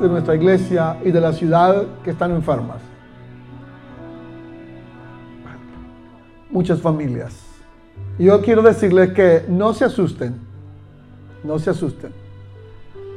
[0.00, 2.78] de nuestra iglesia y de la ciudad que están enfermas.
[6.50, 7.44] Muchas familias.
[8.18, 10.36] Yo quiero decirles que no se asusten,
[11.42, 12.12] no se asusten.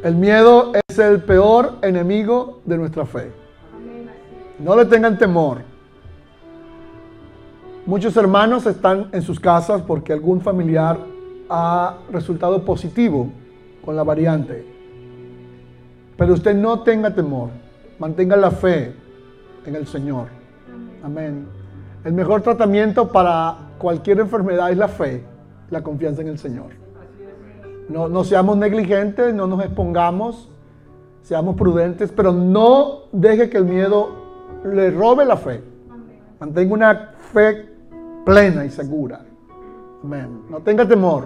[0.04, 3.32] El miedo es el peor enemigo de nuestra fe.
[4.60, 5.60] No le tengan temor.
[7.86, 10.98] Muchos hermanos están en sus casas porque algún familiar
[11.50, 13.32] ha resultado positivo
[13.84, 14.77] con la variante.
[16.18, 17.50] Pero usted no tenga temor,
[18.00, 18.94] mantenga la fe
[19.66, 20.28] en el Señor.
[21.04, 21.48] Amén.
[22.04, 25.24] El mejor tratamiento para cualquier enfermedad es la fe,
[25.70, 26.72] la confianza en el Señor.
[27.90, 30.50] No, no seamos negligentes, no nos expongamos,
[31.22, 34.10] seamos prudentes, pero no deje que el miedo
[34.66, 35.64] le robe la fe.
[36.40, 37.70] Mantenga una fe
[38.26, 39.22] plena y segura.
[40.04, 40.44] Amén.
[40.50, 41.26] No tenga temor.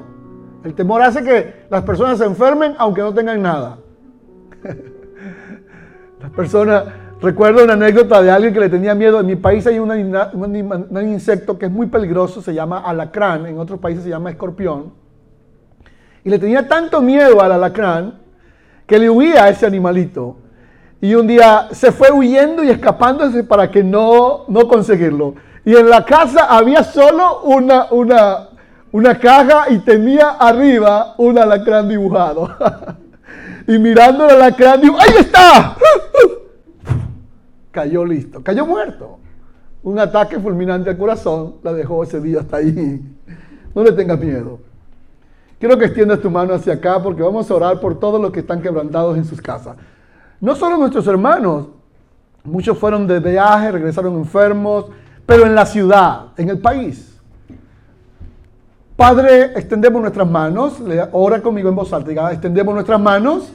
[0.64, 3.78] El temor hace que las personas se enfermen aunque no tengan nada.
[6.22, 6.84] Las personas,
[7.22, 9.20] recuerdo una anécdota de alguien que le tenía miedo.
[9.20, 13.45] En mi país hay un insecto que es muy peligroso, se llama alacrán.
[13.45, 14.94] En otros países se llama escorpión.
[16.23, 18.20] Y le tenía tanto miedo al alacrán
[18.86, 20.38] que le huía a ese animalito.
[21.00, 25.34] Y un día se fue huyendo y escapándose para que no, no conseguirlo.
[25.66, 28.50] Y en la casa había solo una, una,
[28.92, 32.50] una caja y tenía arriba un alacrán dibujado.
[33.72, 35.77] y mirando el alacrán, dijo, ¡ahí está!
[37.72, 39.17] cayó listo, cayó muerto.
[39.81, 43.02] Un ataque fulminante al corazón la dejó ese día hasta ahí.
[43.73, 44.59] No le tengas miedo.
[45.58, 48.41] Quiero que extiendas tu mano hacia acá porque vamos a orar por todos los que
[48.41, 49.78] están quebrantados en sus casas.
[50.41, 51.67] No solo nuestros hermanos,
[52.44, 54.88] muchos fueron de viaje, regresaron enfermos,
[55.25, 57.17] pero en la ciudad, en el país.
[58.97, 63.53] Padre, extendemos nuestras manos, ora conmigo en voz alta, extendemos nuestras manos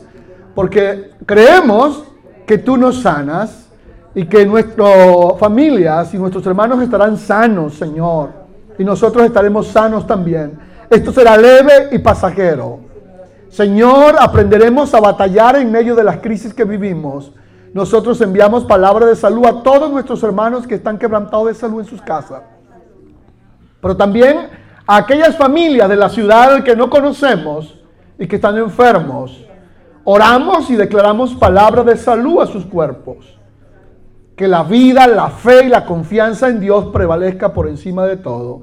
[0.56, 2.02] porque creemos
[2.46, 3.68] que tú nos sanas
[4.14, 8.30] y que nuestras familias y nuestros hermanos estarán sanos, Señor,
[8.78, 10.58] y nosotros estaremos sanos también.
[10.88, 12.80] Esto será leve y pasajero.
[13.50, 17.32] Señor, aprenderemos a batallar en medio de las crisis que vivimos.
[17.74, 21.86] Nosotros enviamos palabra de salud a todos nuestros hermanos que están quebrantados de salud en
[21.86, 22.40] sus casas.
[23.82, 24.48] Pero también
[24.86, 27.78] a aquellas familias de la ciudad que no conocemos
[28.18, 29.45] y que están enfermos.
[30.08, 33.36] Oramos y declaramos palabra de salud a sus cuerpos.
[34.36, 38.62] Que la vida, la fe y la confianza en Dios prevalezca por encima de todo.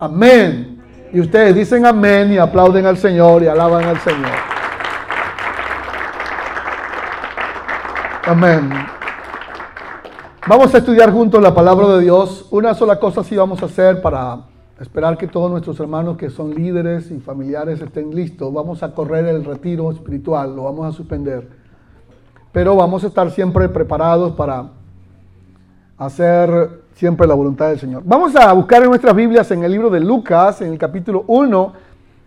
[0.00, 0.82] Amén.
[1.12, 4.32] Y ustedes dicen amén y aplauden al Señor y alaban al Señor.
[8.26, 8.72] Amén.
[10.48, 12.48] Vamos a estudiar juntos la palabra de Dios.
[12.50, 14.51] Una sola cosa sí vamos a hacer para
[14.82, 18.52] esperar que todos nuestros hermanos que son líderes y familiares estén listos.
[18.52, 21.48] Vamos a correr el retiro espiritual, lo vamos a suspender.
[22.50, 24.70] Pero vamos a estar siempre preparados para
[25.96, 28.02] hacer siempre la voluntad del Señor.
[28.04, 31.72] Vamos a buscar en nuestras Biblias en el libro de Lucas, en el capítulo 1,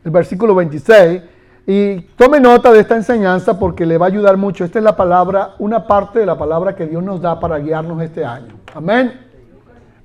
[0.05, 1.21] el versículo 26,
[1.67, 4.63] y tome nota de esta enseñanza porque le va a ayudar mucho.
[4.63, 8.01] Esta es la palabra, una parte de la palabra que Dios nos da para guiarnos
[8.01, 8.53] este año.
[8.73, 9.24] Amén.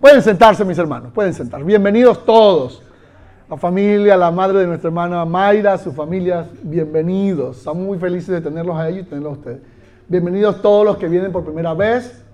[0.00, 1.62] Pueden sentarse, mis hermanos, pueden sentar.
[1.62, 2.82] Bienvenidos todos.
[3.50, 7.58] La familia, la madre de nuestra hermana Mayra, sus familias, bienvenidos.
[7.58, 9.60] Estamos muy felices de tenerlos a ellos y tenerlos a ustedes.
[10.08, 12.24] Bienvenidos todos los que vienen por primera vez.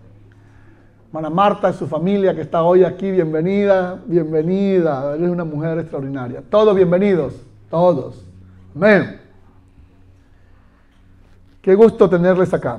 [1.09, 5.17] Hermana Marta y su familia que está hoy aquí, bienvenida, bienvenida.
[5.17, 6.45] Eres una mujer extraordinaria.
[6.49, 7.35] Todos bienvenidos,
[7.69, 8.25] todos.
[8.77, 9.21] Amén.
[11.61, 12.79] Qué gusto tenerles acá.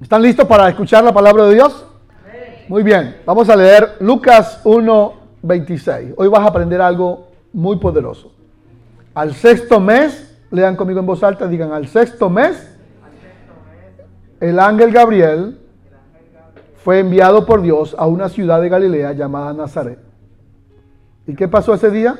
[0.00, 1.91] ¿Están listos para escuchar la palabra de Dios?
[2.68, 6.14] Muy bien, vamos a leer Lucas 1, 26.
[6.16, 8.32] Hoy vas a aprender algo muy poderoso.
[9.14, 12.76] Al sexto mes, lean conmigo en voz alta, digan al sexto mes,
[14.38, 15.58] el ángel Gabriel
[16.76, 19.98] fue enviado por Dios a una ciudad de Galilea llamada Nazaret.
[21.26, 22.16] ¿Y qué pasó ese día?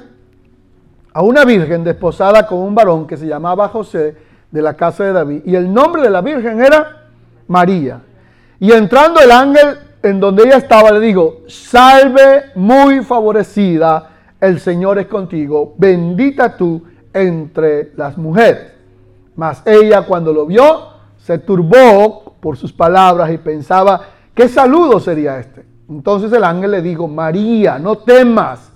[1.12, 4.16] A una virgen desposada con un varón que se llamaba José
[4.50, 5.42] de la casa de David.
[5.44, 7.06] Y el nombre de la virgen era
[7.46, 8.00] María.
[8.58, 14.10] Y entrando el ángel en donde ella estaba, le dijo, salve muy favorecida,
[14.40, 16.82] el Señor es contigo, bendita tú
[17.12, 18.72] entre las mujeres.
[19.36, 24.00] Mas ella cuando lo vio, se turbó por sus palabras y pensaba,
[24.34, 25.64] ¿Qué saludo sería este?
[25.88, 28.72] Entonces el ángel le dijo, María, no temas.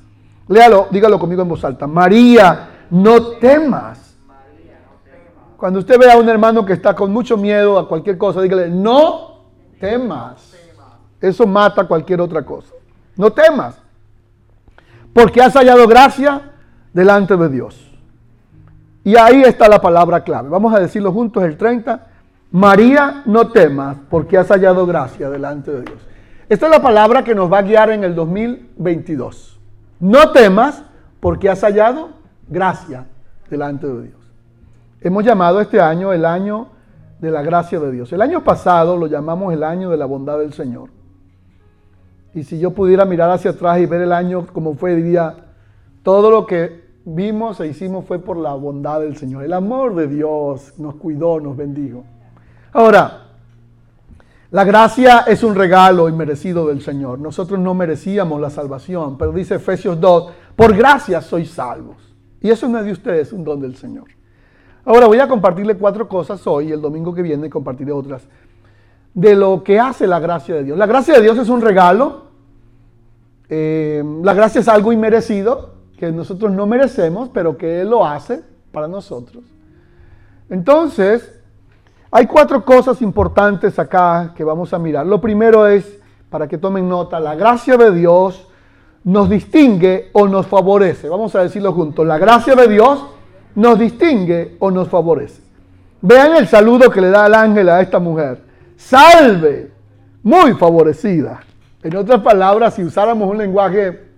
[0.48, 1.86] Léalo, dígalo conmigo en voz alta.
[1.86, 4.16] María, no temas.
[5.56, 8.68] Cuando usted ve a un hermano que está con mucho miedo a cualquier cosa, dígale,
[8.68, 9.46] no
[9.80, 10.55] temas.
[11.26, 12.72] Eso mata cualquier otra cosa.
[13.16, 13.78] No temas.
[15.12, 16.52] Porque has hallado gracia
[16.92, 17.82] delante de Dios.
[19.02, 20.48] Y ahí está la palabra clave.
[20.48, 22.06] Vamos a decirlo juntos el 30.
[22.50, 25.98] María, no temas, porque has hallado gracia delante de Dios.
[26.48, 29.58] Esta es la palabra que nos va a guiar en el 2022.
[30.00, 30.82] No temas,
[31.20, 32.10] porque has hallado
[32.48, 33.06] gracia
[33.50, 34.20] delante de Dios.
[35.00, 36.68] Hemos llamado este año el año
[37.20, 38.12] de la gracia de Dios.
[38.12, 40.95] El año pasado lo llamamos el año de la bondad del Señor.
[42.36, 45.34] Y si yo pudiera mirar hacia atrás y ver el año como fue, diría,
[46.02, 49.42] todo lo que vimos e hicimos fue por la bondad del Señor.
[49.42, 52.04] El amor de Dios nos cuidó, nos bendijo.
[52.74, 53.22] Ahora,
[54.50, 57.18] la gracia es un regalo inmerecido del Señor.
[57.20, 61.96] Nosotros no merecíamos la salvación, pero dice Efesios 2, por gracia sois salvos.
[62.42, 64.08] Y eso no es de ustedes, es un don del Señor.
[64.84, 68.28] Ahora voy a compartirle cuatro cosas hoy, el domingo que viene compartiré otras,
[69.14, 70.76] de lo que hace la gracia de Dios.
[70.78, 72.25] La gracia de Dios es un regalo,
[73.48, 78.42] eh, la gracia es algo inmerecido, que nosotros no merecemos, pero que Él lo hace
[78.72, 79.44] para nosotros.
[80.50, 81.32] Entonces,
[82.10, 85.06] hay cuatro cosas importantes acá que vamos a mirar.
[85.06, 85.98] Lo primero es,
[86.30, 88.46] para que tomen nota, la gracia de Dios
[89.04, 91.08] nos distingue o nos favorece.
[91.08, 92.06] Vamos a decirlo juntos.
[92.06, 93.04] La gracia de Dios
[93.54, 95.42] nos distingue o nos favorece.
[96.02, 98.42] Vean el saludo que le da el ángel a esta mujer.
[98.76, 99.70] Salve,
[100.22, 101.40] muy favorecida.
[101.86, 104.08] En otras palabras, si usáramos un lenguaje,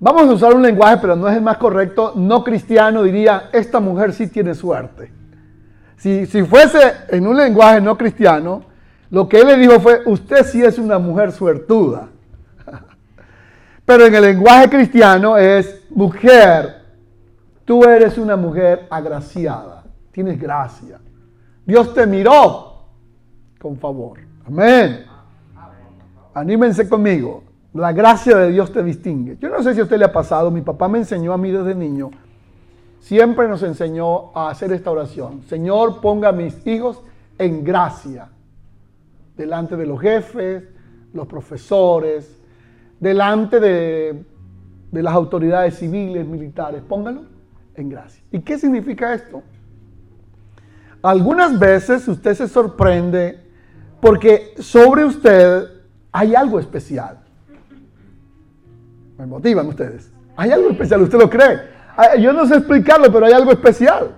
[0.00, 3.80] vamos a usar un lenguaje, pero no es el más correcto, no cristiano, diría, esta
[3.80, 5.12] mujer sí tiene suerte.
[5.96, 6.78] Si, si fuese
[7.08, 8.64] en un lenguaje no cristiano,
[9.10, 12.08] lo que él le dijo fue, usted sí es una mujer suertuda.
[13.84, 16.84] Pero en el lenguaje cristiano es, mujer,
[17.64, 21.00] Tú eres una mujer agraciada, tienes gracia.
[21.64, 22.88] Dios te miró
[23.58, 24.18] con favor.
[24.46, 25.06] Amén.
[26.34, 27.44] Anímense conmigo.
[27.74, 29.36] La gracia de Dios te distingue.
[29.40, 31.50] Yo no sé si a usted le ha pasado, mi papá me enseñó a mí
[31.50, 32.10] desde niño,
[33.00, 35.42] siempre nos enseñó a hacer esta oración.
[35.48, 37.02] Señor, ponga a mis hijos
[37.36, 38.28] en gracia,
[39.36, 40.62] delante de los jefes,
[41.12, 42.40] los profesores,
[43.00, 44.24] delante de,
[44.92, 46.80] de las autoridades civiles, militares.
[46.88, 47.24] Póngalo
[47.74, 48.22] en gracia.
[48.30, 49.42] ¿Y qué significa esto?
[51.02, 53.40] Algunas veces usted se sorprende
[54.00, 55.73] porque sobre usted
[56.14, 57.18] hay algo especial.
[59.18, 60.12] Me motivan ustedes.
[60.36, 61.58] Hay algo especial, usted lo cree.
[62.20, 64.12] Yo no sé explicarlo, pero hay algo especial.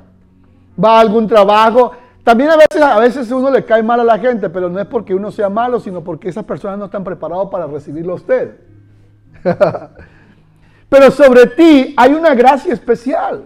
[0.83, 1.93] Va a algún trabajo.
[2.23, 4.87] También a veces, a veces uno le cae mal a la gente, pero no es
[4.87, 8.57] porque uno sea malo, sino porque esas personas no están preparadas para recibirlo a usted.
[10.89, 13.45] Pero sobre ti hay una gracia especial.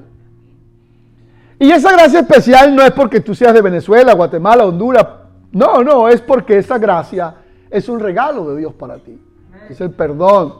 [1.58, 5.06] Y esa gracia especial no es porque tú seas de Venezuela, Guatemala, Honduras.
[5.52, 7.34] No, no, es porque esa gracia
[7.70, 9.18] es un regalo de Dios para ti.
[9.68, 10.54] Es el perdón.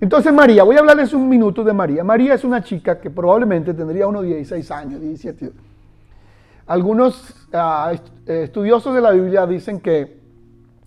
[0.00, 2.04] Entonces María, voy a hablarles un minuto de María.
[2.04, 5.52] María es una chica que probablemente tendría unos 16 años, 17.
[6.66, 7.92] Algunos ah,
[8.26, 10.20] estudiosos de la Biblia dicen que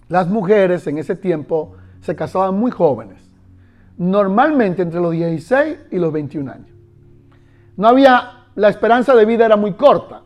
[0.09, 3.29] las mujeres en ese tiempo se casaban muy jóvenes
[3.99, 6.69] normalmente entre los 16 y los 21 años.
[7.75, 10.21] No había, la esperanza de vida era muy corta.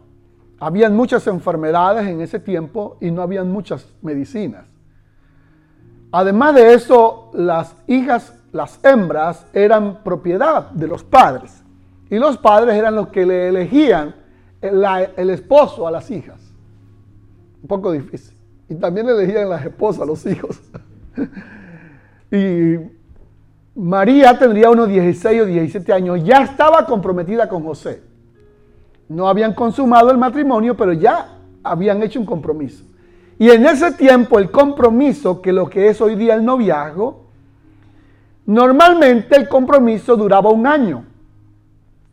[0.59, 4.65] Habían muchas enfermedades en ese tiempo y no habían muchas medicinas.
[6.15, 11.63] Además de eso, las hijas, las hembras, eran propiedad de los padres.
[12.07, 14.13] Y los padres eran los que le elegían
[14.61, 16.39] el, esposo a las hijas.
[17.63, 18.37] Un poco difícil.
[18.69, 20.61] Y también le elegían las esposas a los hijos.
[22.31, 22.75] y
[23.73, 28.03] María tendría unos 16 o 17 años, ya estaba comprometida con José.
[29.09, 32.83] No habían consumado el matrimonio, pero ya habían hecho un compromiso.
[33.39, 37.25] Y en ese tiempo el compromiso, que lo que es hoy día el noviazgo,
[38.45, 41.05] normalmente el compromiso duraba un año.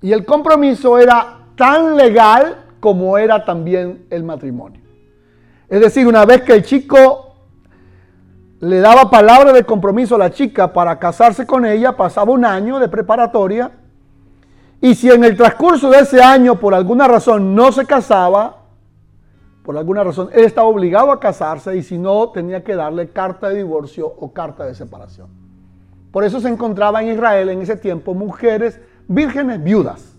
[0.02, 4.80] Y el compromiso era tan legal como era también el matrimonio.
[5.68, 7.34] Es decir, una vez que el chico
[8.60, 12.78] le daba palabra de compromiso a la chica para casarse con ella, pasaba un año
[12.78, 13.70] de preparatoria,
[14.80, 18.59] y si en el transcurso de ese año por alguna razón no se casaba,
[19.70, 23.50] por alguna razón él estaba obligado a casarse y si no tenía que darle carta
[23.50, 25.28] de divorcio o carta de separación.
[26.10, 30.16] Por eso se encontraba en Israel en ese tiempo mujeres vírgenes viudas.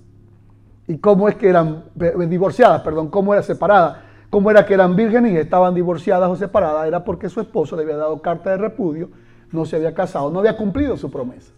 [0.87, 1.83] ¿Y cómo es que eran
[2.29, 2.81] divorciadas?
[2.81, 4.05] Perdón, ¿cómo era separada?
[4.29, 6.87] ¿Cómo era que eran vírgenes y estaban divorciadas o separadas?
[6.87, 9.09] Era porque su esposo le había dado carta de repudio,
[9.51, 11.51] no se había casado, no había cumplido su promesa.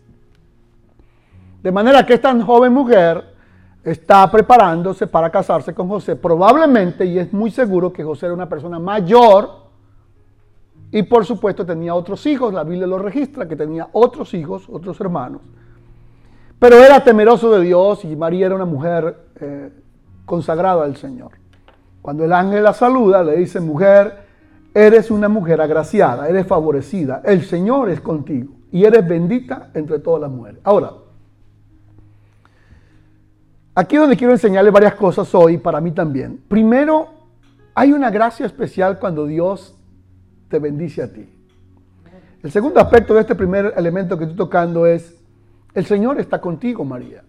[1.61, 3.32] De manera que esta joven mujer
[3.83, 6.15] está preparándose para casarse con José.
[6.15, 9.63] Probablemente, y es muy seguro que José era una persona mayor
[10.91, 14.99] y por supuesto tenía otros hijos, la Biblia lo registra, que tenía otros hijos, otros
[15.01, 15.41] hermanos.
[16.59, 19.71] Pero era temeroso de Dios y María era una mujer eh,
[20.25, 21.31] consagrada al Señor.
[22.01, 24.23] Cuando el ángel la saluda, le dice, mujer,
[24.73, 30.21] eres una mujer agraciada, eres favorecida, el Señor es contigo y eres bendita entre todas
[30.21, 30.59] las mujeres.
[30.63, 30.91] Ahora,
[33.75, 36.41] aquí es donde quiero enseñarle varias cosas hoy, para mí también.
[36.47, 37.09] Primero,
[37.73, 39.75] hay una gracia especial cuando Dios
[40.49, 41.29] te bendice a ti.
[42.43, 45.15] El segundo aspecto de este primer elemento que estoy tocando es,
[45.73, 47.23] el Señor está contigo, María.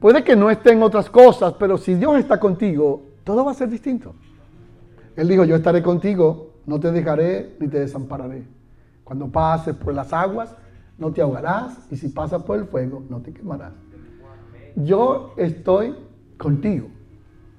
[0.00, 3.54] Puede que no esté en otras cosas, pero si Dios está contigo, todo va a
[3.54, 4.14] ser distinto.
[5.16, 8.44] Él dijo, yo estaré contigo, no te dejaré ni te desampararé.
[9.04, 10.54] Cuando pases por las aguas,
[10.98, 13.72] no te ahogarás, y si pasas por el fuego, no te quemarás.
[14.76, 15.94] Yo estoy
[16.36, 16.88] contigo.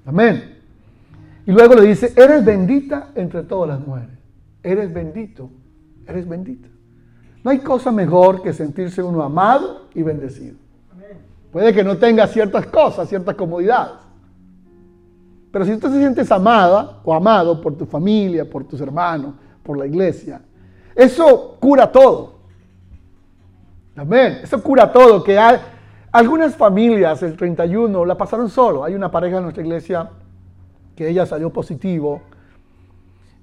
[0.06, 0.60] Amén.
[1.46, 4.18] Y luego le dice, eres bendita entre todas las mujeres.
[4.64, 5.50] Eres bendito,
[6.08, 6.68] eres bendita.
[7.44, 10.56] No hay cosa mejor que sentirse uno amado y bendecido.
[11.52, 13.94] Puede que no tenga ciertas cosas, ciertas comodidades.
[15.52, 19.78] Pero si tú te sientes amada o amado por tu familia, por tus hermanos, por
[19.78, 20.42] la iglesia,
[20.96, 22.36] eso cura todo.
[23.96, 24.40] Amén.
[24.44, 25.24] Eso cura todo.
[25.24, 25.58] Que hay,
[26.16, 28.86] algunas familias, el 31, la pasaron solo.
[28.86, 30.10] Hay una pareja en nuestra iglesia
[30.96, 32.22] que ella salió positivo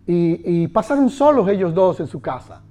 [0.07, 2.63] y, y pasaron solos ellos dos en su casa.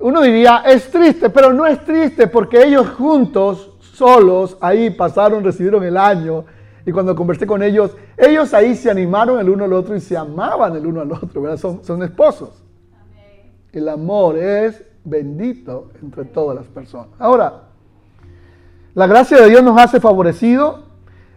[0.00, 5.84] Uno diría, es triste, pero no es triste porque ellos juntos, solos, ahí pasaron, recibieron
[5.84, 6.44] el año
[6.84, 10.16] y cuando conversé con ellos, ellos ahí se animaron el uno al otro y se
[10.16, 11.58] amaban el uno al otro, ¿verdad?
[11.58, 12.60] Son, son esposos.
[13.70, 17.10] El amor es bendito entre todas las personas.
[17.20, 17.67] Ahora,
[18.98, 20.80] la gracia de Dios nos hace favorecido.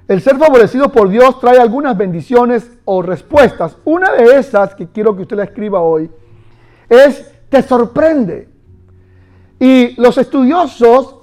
[0.08, 3.78] El ser favorecido por Dios trae algunas bendiciones o respuestas.
[3.86, 6.10] Una de esas que quiero que usted la escriba hoy
[6.90, 8.50] es, te sorprende.
[9.60, 11.18] Y los estudiosos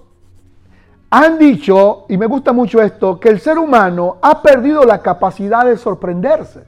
[1.11, 5.67] han dicho, y me gusta mucho esto, que el ser humano ha perdido la capacidad
[5.67, 6.63] de sorprenderse.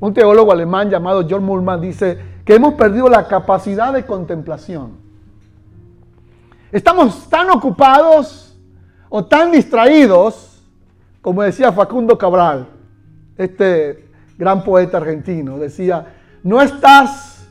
[0.00, 5.07] Un teólogo alemán llamado John Mullman dice que hemos perdido la capacidad de contemplación.
[6.70, 8.58] Estamos tan ocupados
[9.08, 10.62] o tan distraídos,
[11.22, 12.68] como decía Facundo Cabral,
[13.36, 17.48] este gran poeta argentino, decía, no estás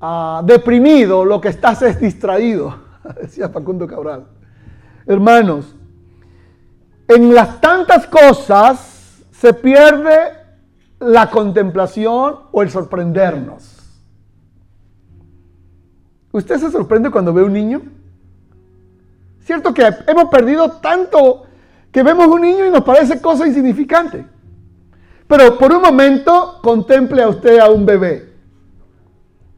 [0.00, 2.74] ah, deprimido, lo que estás es distraído,
[3.20, 4.26] decía Facundo Cabral.
[5.06, 5.74] Hermanos,
[7.08, 10.32] en las tantas cosas se pierde
[10.98, 13.74] la contemplación o el sorprendernos.
[16.32, 17.95] ¿Usted se sorprende cuando ve un niño?
[19.46, 21.44] Cierto que hemos perdido tanto
[21.92, 24.26] que vemos un niño y nos parece cosa insignificante.
[25.28, 28.32] Pero por un momento contemple a usted a un bebé.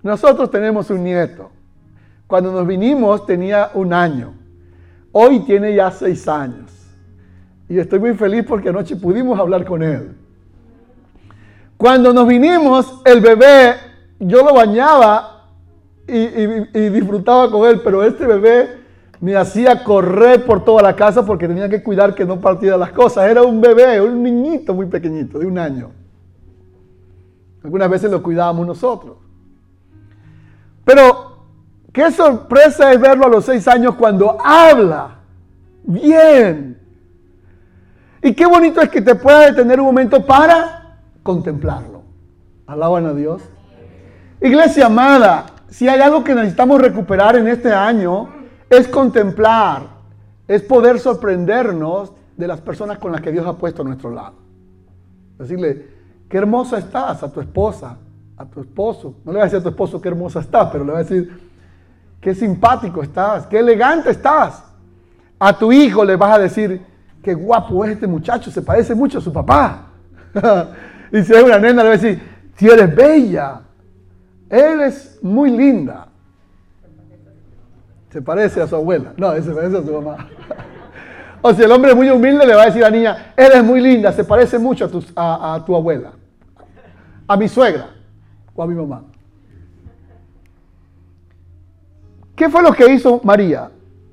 [0.03, 1.51] Nosotros tenemos un nieto.
[2.27, 4.35] Cuando nos vinimos tenía un año.
[5.11, 6.71] Hoy tiene ya seis años.
[7.67, 10.15] Y estoy muy feliz porque anoche pudimos hablar con él.
[11.79, 13.77] Cuando nos vinimos, el bebé,
[14.19, 15.47] yo lo bañaba
[16.07, 18.78] y, disfrutaba con él, pero este bebé
[19.21, 22.93] me hacía correr por toda la casa porque tenía que cuidar que no partiera las
[22.93, 23.29] cosas.
[23.29, 25.91] Era un bebé, un niñito muy pequeñito, de un año.
[27.65, 29.17] Algunas veces lo cuidábamos nosotros.
[30.85, 31.29] Pero
[31.99, 35.17] Qué sorpresa es verlo a los seis años cuando habla
[35.83, 36.79] bien.
[38.23, 42.03] Y qué bonito es que te pueda detener un momento para contemplarlo.
[42.69, 43.43] Alaban a Dios.
[44.41, 48.29] Iglesia amada, si hay algo que necesitamos recuperar en este año,
[48.71, 49.83] es contemplar,
[50.47, 54.35] es poder sorprendernos de las personas con las que Dios ha puesto a nuestro lado.
[55.39, 55.89] Decirle,
[56.29, 57.97] qué hermosa estás a tu esposa,
[58.37, 59.17] a tu esposo.
[59.25, 61.05] No le voy a decir a tu esposo qué hermosa estás, pero le voy a
[61.05, 61.41] decir,
[62.21, 64.65] qué simpático estás, qué elegante estás.
[65.39, 66.81] A tu hijo le vas a decir,
[67.23, 69.87] qué guapo es este muchacho, se parece mucho a su papá.
[71.13, 72.23] y si es una nena, le vas a decir,
[72.57, 73.61] si eres bella,
[74.51, 76.08] eres muy linda.
[78.11, 79.13] Se parece a su abuela.
[79.17, 80.29] No, se parece a su mamá.
[81.43, 83.63] o si el hombre es muy humilde, le va a decir a la niña, eres
[83.63, 86.13] muy linda, se parece mucho a a tu abuela,
[87.27, 87.91] a mi suegra
[88.55, 89.05] o a mi mamá.
[92.35, 93.71] ¿Qué fue lo que hizo María?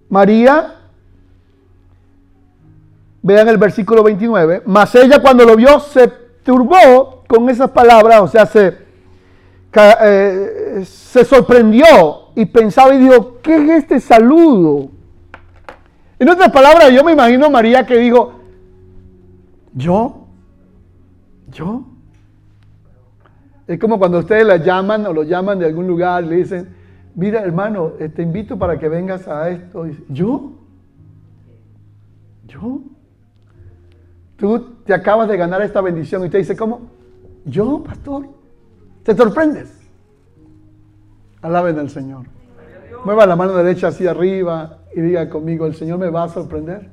[0.10, 0.75] María,
[3.22, 6.08] vean el versículo 29, mas ella cuando lo vio se
[6.44, 8.85] turbó con esas palabras, o sea, se,
[10.01, 11.86] eh, se sorprendió
[12.36, 14.89] y pensaba y dijo, ¿qué es este saludo?
[16.17, 18.39] En otras palabras, yo me imagino María que dijo,
[19.74, 20.27] ¿yo?
[21.51, 21.86] ¿Yo?
[23.67, 26.70] Es como cuando ustedes la llaman o lo llaman de algún lugar, le dicen,
[27.15, 29.88] mira hermano, eh, te invito para que vengas a esto.
[30.10, 30.51] ¿Yo?
[32.48, 32.82] ¿Yo?
[34.38, 36.82] Tú te acabas de ganar esta bendición y te dice, ¿cómo?
[37.46, 38.35] Yo, pastor.
[39.06, 39.72] Te sorprendes.
[41.44, 42.26] Alaben al Señor.
[43.06, 46.90] Mueva la mano derecha hacia arriba y diga conmigo, el Señor me va a sorprender.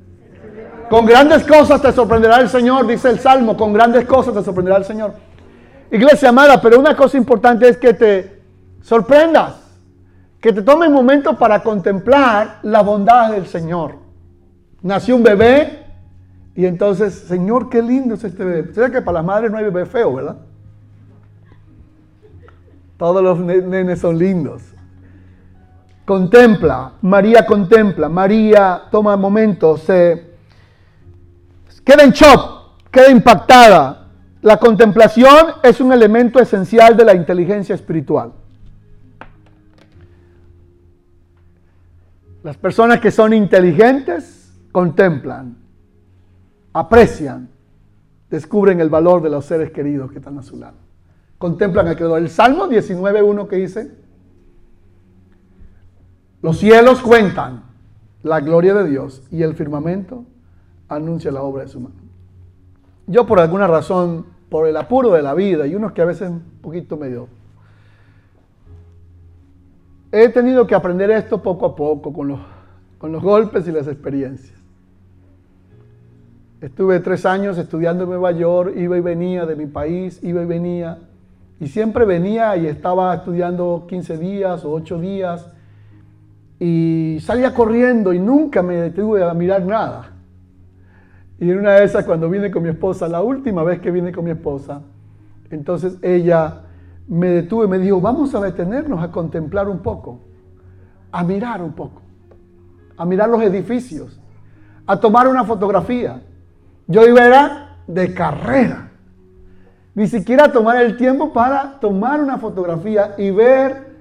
[0.91, 4.77] Con grandes cosas te sorprenderá el Señor, dice el Salmo, con grandes cosas te sorprenderá
[4.77, 5.15] el Señor.
[5.89, 8.41] Iglesia amada, pero una cosa importante es que te
[8.83, 9.55] sorprendas,
[10.39, 13.95] que te tomes momento para contemplar la bondad del Señor.
[14.83, 15.83] Nació un bebé
[16.53, 18.71] y entonces, Señor, qué lindo es este bebé.
[18.71, 20.37] ¿Sabes que para las madres no hay bebé feo, verdad?
[23.03, 24.61] Todos los nenes son lindos.
[26.05, 30.37] Contempla, María contempla, María toma momentos, se
[31.83, 34.07] queda en shock, queda impactada.
[34.41, 38.31] La contemplación es un elemento esencial de la inteligencia espiritual.
[42.41, 45.57] Las personas que son inteligentes contemplan,
[46.71, 47.49] aprecian,
[48.29, 50.82] descubren el valor de los seres queridos que están a su lado.
[51.43, 52.19] Contemplan el creador.
[52.19, 53.91] El Salmo 19.1 que dice,
[56.41, 57.63] los cielos cuentan
[58.21, 60.23] la gloria de Dios y el firmamento
[60.87, 61.97] anuncia la obra de su mano.
[63.07, 66.29] Yo por alguna razón, por el apuro de la vida y unos que a veces
[66.29, 67.27] un poquito medio...
[70.13, 72.39] He tenido que aprender esto poco a poco con los,
[72.97, 74.57] con los golpes y las experiencias.
[76.61, 80.45] Estuve tres años estudiando en Nueva York, iba y venía de mi país, iba y
[80.45, 81.09] venía.
[81.63, 85.47] Y siempre venía y estaba estudiando 15 días o 8 días.
[86.59, 90.11] Y salía corriendo y nunca me detuve a mirar nada.
[91.39, 94.11] Y en una de esas, cuando vine con mi esposa, la última vez que vine
[94.11, 94.81] con mi esposa,
[95.51, 96.63] entonces ella
[97.07, 100.19] me detuvo y me dijo, vamos a detenernos a contemplar un poco,
[101.13, 102.01] a mirar un poco,
[102.97, 104.19] a mirar los edificios,
[104.85, 106.23] a tomar una fotografía.
[106.87, 108.89] Yo iba era de carrera.
[109.95, 113.93] Ni siquiera tomar el tiempo para tomar una fotografía y ver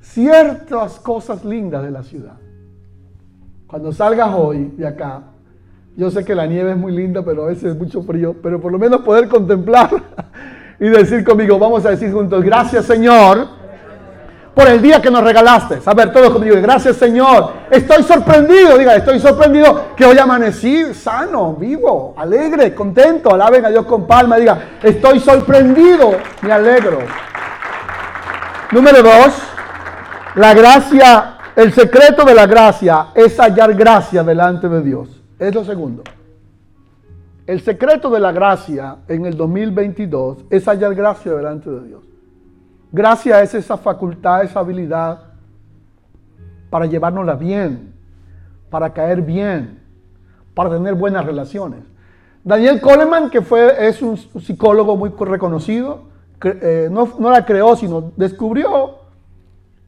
[0.00, 2.38] ciertas cosas lindas de la ciudad.
[3.66, 5.22] Cuando salgas hoy de acá,
[5.96, 8.60] yo sé que la nieve es muy linda, pero a veces es mucho frío, pero
[8.60, 9.90] por lo menos poder contemplar
[10.80, 13.55] y decir conmigo, vamos a decir juntos, gracias Señor
[14.56, 15.80] por el día que nos regalaste.
[15.84, 17.52] A ver, todos conmigo, gracias Señor.
[17.70, 23.34] Estoy sorprendido, diga, estoy sorprendido que hoy amanecí sano, vivo, alegre, contento.
[23.34, 27.00] Alaben a Dios con palma, diga, estoy sorprendido, me alegro.
[28.72, 29.42] Número dos,
[30.36, 35.22] la gracia, el secreto de la gracia es hallar gracia delante de Dios.
[35.38, 36.02] Es lo segundo.
[37.46, 42.05] El secreto de la gracia en el 2022 es hallar gracia delante de Dios.
[42.92, 45.20] Gracia es esa facultad, esa habilidad
[46.70, 47.92] para llevárnosla bien,
[48.70, 49.80] para caer bien,
[50.54, 51.80] para tener buenas relaciones.
[52.44, 56.04] Daniel Coleman, que fue, es un psicólogo muy reconocido,
[56.44, 58.98] eh, no, no la creó, sino descubrió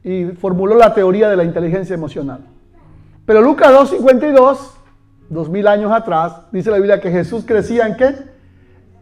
[0.03, 2.41] y formuló la teoría de la inteligencia emocional.
[3.25, 4.57] Pero Lucas 2.52,
[5.29, 8.15] dos mil años atrás, dice la Biblia que Jesús crecía en qué?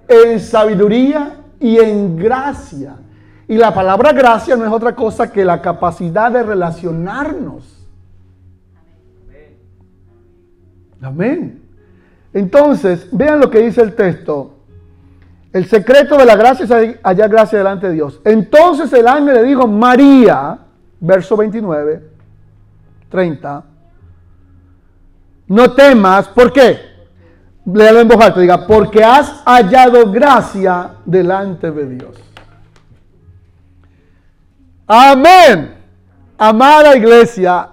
[0.07, 2.97] En sabiduría y en gracia
[3.47, 7.87] y la palabra gracia no es otra cosa que la capacidad de relacionarnos.
[11.01, 11.61] Amén.
[12.33, 14.53] Entonces, vean lo que dice el texto.
[15.53, 18.19] El secreto de la gracia es hallar gracia delante de Dios.
[18.25, 20.59] Entonces el ángel le dijo, María,
[20.99, 22.03] verso 29,
[23.09, 23.63] 30,
[25.47, 26.79] no temas, ¿por qué?
[27.65, 32.26] Léalo en voz alta, diga, porque has hallado gracia delante de Dios.
[34.87, 35.75] Amén.
[36.37, 37.69] Amada iglesia,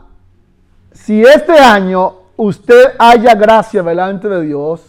[0.91, 4.83] si este año usted haya gracia delante de Dios,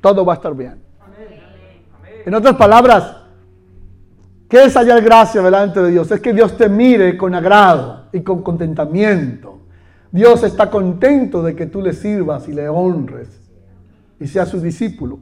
[0.00, 0.82] todo va a estar bien.
[2.26, 3.16] En otras palabras,
[4.48, 6.10] ¿qué es hallar gracia delante de Dios?
[6.10, 9.60] Es que Dios te mire con agrado y con contentamiento.
[10.10, 13.28] Dios está contento de que tú le sirvas y le honres
[14.18, 15.20] y seas su discípulo.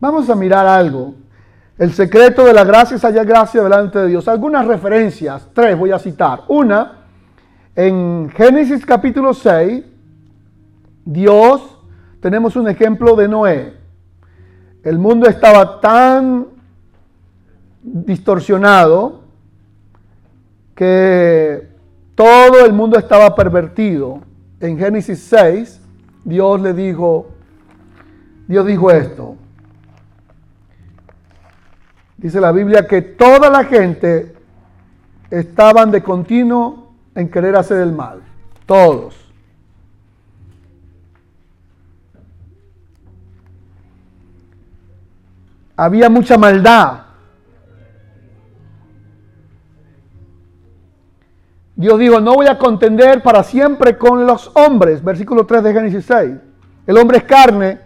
[0.00, 1.14] Vamos a mirar algo
[1.76, 4.28] el secreto de la gracia es hallar gracia delante de Dios.
[4.28, 6.42] Algunas referencias, tres voy a citar.
[6.48, 7.06] Una,
[7.74, 9.84] en Génesis capítulo 6,
[11.04, 11.78] Dios,
[12.20, 13.74] tenemos un ejemplo de Noé.
[14.84, 16.46] El mundo estaba tan
[17.82, 19.22] distorsionado
[20.76, 21.68] que
[22.14, 24.20] todo el mundo estaba pervertido.
[24.60, 25.80] En Génesis 6,
[26.24, 27.30] Dios le dijo,
[28.46, 29.36] Dios dijo esto,
[32.24, 34.34] Dice la Biblia que toda la gente
[35.28, 38.22] estaban de continuo en querer hacer el mal.
[38.64, 39.14] Todos.
[45.76, 47.02] Había mucha maldad.
[51.76, 55.04] Dios dijo, no voy a contender para siempre con los hombres.
[55.04, 56.32] Versículo 3 de Génesis 6.
[56.86, 57.80] El hombre es carne.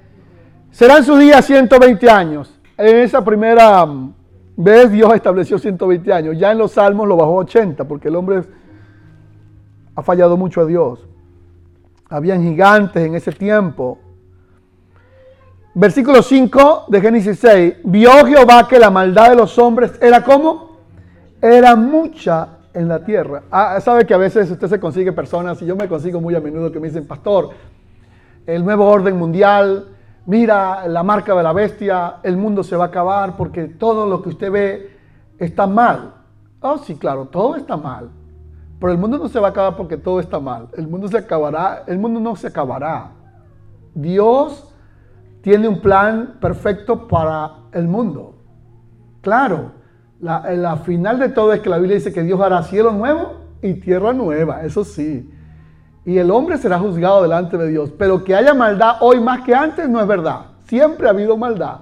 [0.71, 2.57] Serán sus días 120 años.
[2.77, 3.85] En esa primera
[4.59, 6.37] vez Dios estableció 120 años.
[6.37, 8.43] Ya en los salmos lo bajó 80 porque el hombre
[9.95, 11.07] ha fallado mucho a Dios.
[12.11, 13.99] Habían gigantes en ese tiempo.
[15.75, 17.75] Versículo 5 de Génesis 6.
[17.85, 20.79] Vio Jehová que la maldad de los hombres era como?
[21.41, 23.45] Era mucha en la tierra.
[23.51, 26.41] Ah, sabe que a veces usted se consigue personas, y yo me consigo muy a
[26.41, 27.51] menudo que me dicen, pastor,
[28.47, 29.97] el nuevo orden mundial,
[30.29, 34.23] mira la marca de la bestia, el mundo se va a acabar porque todo lo
[34.23, 34.97] que usted ve
[35.39, 36.13] está mal.
[36.61, 38.11] Oh, sí, claro, todo está mal.
[38.79, 40.69] Pero el mundo no se va a acabar porque todo está mal.
[40.77, 43.13] El mundo se acabará, el mundo no se acabará.
[43.95, 44.71] Dios
[45.41, 48.35] tiene un plan perfecto para el mundo.
[49.23, 49.73] Claro,
[50.21, 53.75] la, final de todo es que la Biblia dice que Dios hará cielo nuevo y
[53.75, 55.31] tierra nueva, eso sí.
[56.09, 57.91] Y el hombre será juzgado delante de Dios.
[57.99, 60.41] Pero que haya maldad hoy más que antes no es verdad.
[60.67, 61.81] Siempre ha habido maldad.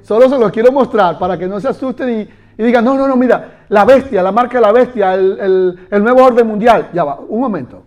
[0.00, 3.16] Solo se lo quiero mostrar para que no se asusten y, digan, no, no, no,
[3.16, 6.88] mira, la bestia, la marca de la bestia, el, el nuevo orden mundial.
[6.94, 7.82] Ya va, un momento.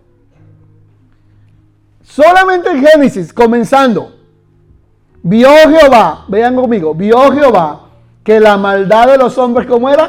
[2.04, 4.12] Solamente en Génesis, comenzando,
[5.24, 7.80] vio Jehová, vean conmigo, vio Jehová
[8.22, 10.08] que la maldad de los hombres, ¿cómo era?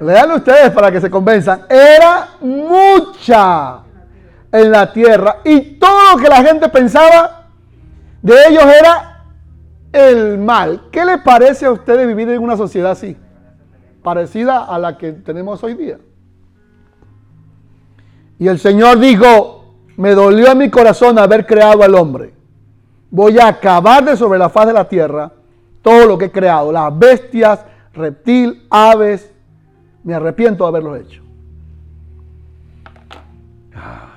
[0.00, 1.66] Lean ustedes para que se convenzan.
[1.68, 3.82] Era mucha
[4.52, 5.38] en la tierra.
[5.44, 7.48] Y todo lo que la gente pensaba
[8.22, 9.24] de ellos era
[9.92, 10.88] el mal.
[10.90, 13.16] ¿Qué le parece a ustedes vivir en una sociedad así?
[14.02, 15.98] Parecida a la que tenemos hoy día.
[18.38, 22.34] Y el Señor dijo, me dolió en mi corazón haber creado al hombre.
[23.10, 25.32] Voy a acabar de sobre la faz de la tierra
[25.86, 29.32] todo lo que he creado, las bestias, reptil, aves,
[30.02, 31.22] me arrepiento de haberlo hecho.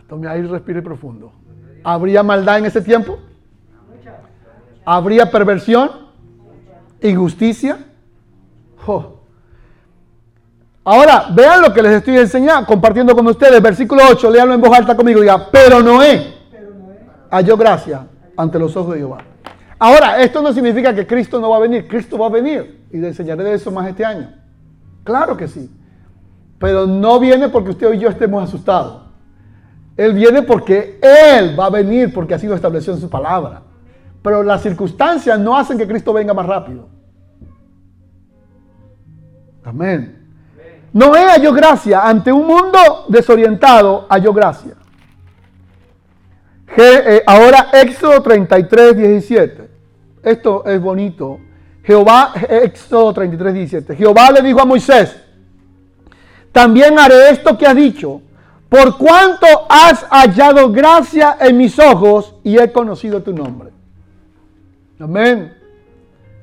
[0.09, 1.31] Tome ahí, respire profundo.
[1.83, 3.19] ¿Habría maldad en ese tiempo?
[4.83, 5.91] ¿Habría perversión?
[7.01, 7.85] ¿Injusticia?
[10.83, 13.61] Ahora, vean lo que les estoy enseñando, compartiendo con ustedes.
[13.61, 15.21] Versículo 8, léanlo en voz alta conmigo.
[15.21, 16.33] Diga, pero Noé
[17.29, 19.19] halló gracia ante los ojos de Jehová.
[19.77, 21.87] Ahora, esto no significa que Cristo no va a venir.
[21.87, 22.87] Cristo va a venir.
[22.91, 24.33] Y le enseñaré de eso más este año.
[25.03, 25.69] Claro que sí.
[26.57, 29.08] Pero no viene porque usted y yo estemos asustados.
[29.99, 33.63] Él viene porque Él va a venir porque ha sido establecido en su palabra.
[34.21, 36.87] Pero las circunstancias no hacen que Cristo venga más rápido.
[39.61, 40.25] Amén.
[40.93, 44.75] Noé halló gracia ante un mundo desorientado, halló gracia.
[46.77, 49.69] Eh, ahora Éxodo 33, 17.
[50.23, 51.41] Esto es bonito.
[51.83, 53.95] Jehová, Éxodo 33, 17.
[53.97, 55.13] Jehová le dijo a Moisés,
[56.53, 58.21] también haré esto que ha dicho,
[58.69, 63.71] por cuanto has hallado gracia en mis ojos y he conocido tu nombre.
[64.99, 65.55] Amén.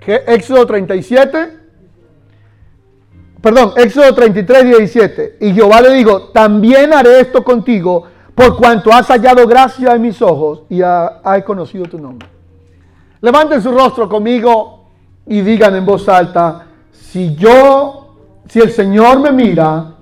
[0.05, 1.59] Éxodo 37,
[3.41, 5.37] perdón, Éxodo 33, 17.
[5.41, 10.21] Y Jehová le dijo, también haré esto contigo, por cuanto has hallado gracia en mis
[10.23, 12.29] ojos y he conocido tu nombre.
[13.21, 14.91] Levanten su rostro conmigo
[15.27, 18.15] y digan en voz alta, si yo,
[18.49, 19.96] si el Señor me mira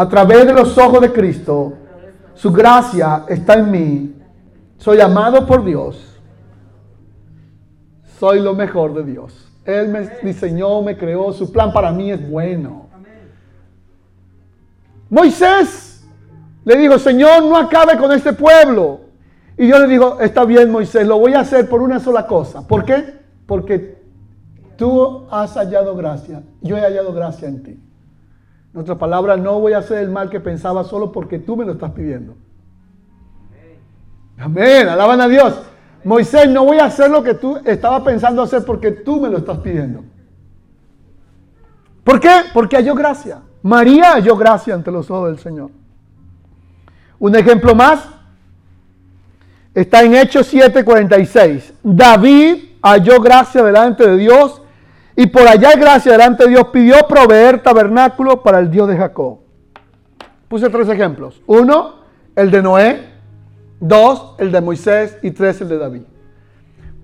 [0.00, 1.74] a través de los ojos de Cristo,
[2.32, 4.14] su gracia está en mí,
[4.78, 6.18] soy amado por Dios,
[8.18, 9.52] soy lo mejor de Dios.
[9.62, 12.88] Él me diseñó, me creó, su plan para mí es bueno.
[15.10, 16.02] Moisés
[16.64, 19.00] le dijo, Señor, no acabe con este pueblo.
[19.58, 22.66] Y yo le digo, está bien Moisés, lo voy a hacer por una sola cosa.
[22.66, 23.18] ¿Por qué?
[23.44, 24.02] Porque
[24.78, 27.89] tú has hallado gracia, yo he hallado gracia en ti.
[28.72, 31.64] En otras palabras, no voy a hacer el mal que pensaba solo porque tú me
[31.64, 32.36] lo estás pidiendo.
[34.38, 35.60] Amén, alaban a Dios.
[36.04, 39.38] Moisés, no voy a hacer lo que tú estabas pensando hacer porque tú me lo
[39.38, 40.04] estás pidiendo.
[42.04, 42.42] ¿Por qué?
[42.54, 43.42] Porque halló gracia.
[43.62, 45.70] María halló gracia ante los ojos del Señor.
[47.18, 48.08] Un ejemplo más,
[49.74, 51.72] Está en Hechos 7:46.
[51.82, 54.60] David halló gracia delante de Dios
[55.20, 59.40] y por allá gracia delante de Dios pidió proveer tabernáculo para el Dios de Jacob.
[60.48, 61.42] Puse tres ejemplos.
[61.46, 61.96] Uno,
[62.34, 63.06] el de Noé.
[63.80, 65.18] Dos, el de Moisés.
[65.20, 66.02] Y tres, el de David.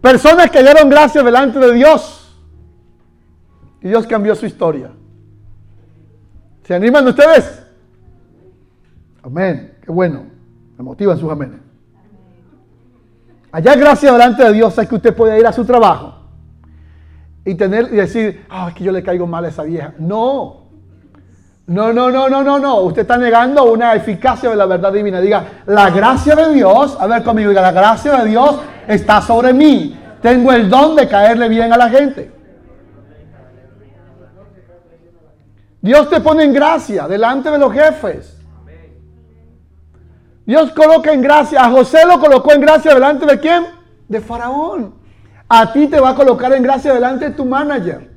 [0.01, 2.35] Personas que hallaron gracia delante de Dios.
[3.83, 4.93] Y Dios cambió su historia.
[6.63, 7.67] ¿Se animan ustedes?
[9.25, 9.77] Amén.
[9.85, 10.25] Qué bueno.
[10.79, 11.61] Me motivan sus amenes.
[13.53, 16.16] Allá gracia delante de Dios es que usted puede ir a su trabajo
[17.47, 19.95] y tener y decir, ah, es que yo le caigo mal a esa vieja.
[19.99, 20.67] No.
[21.69, 22.81] No, no, no, no, no, no.
[22.81, 25.21] Usted está negando una eficacia de la verdad divina.
[25.21, 29.53] Diga, la gracia de Dios, a ver conmigo, diga, la gracia de Dios está sobre
[29.53, 29.97] mí.
[30.21, 32.33] Tengo el don de caerle bien a la gente.
[35.81, 38.37] Dios te pone en gracia delante de los jefes.
[40.45, 41.65] Dios coloca en gracia.
[41.65, 43.67] A José lo colocó en gracia delante de quién?
[44.09, 45.06] De Faraón.
[45.49, 48.11] A ti te va a colocar en gracia delante de tu manager.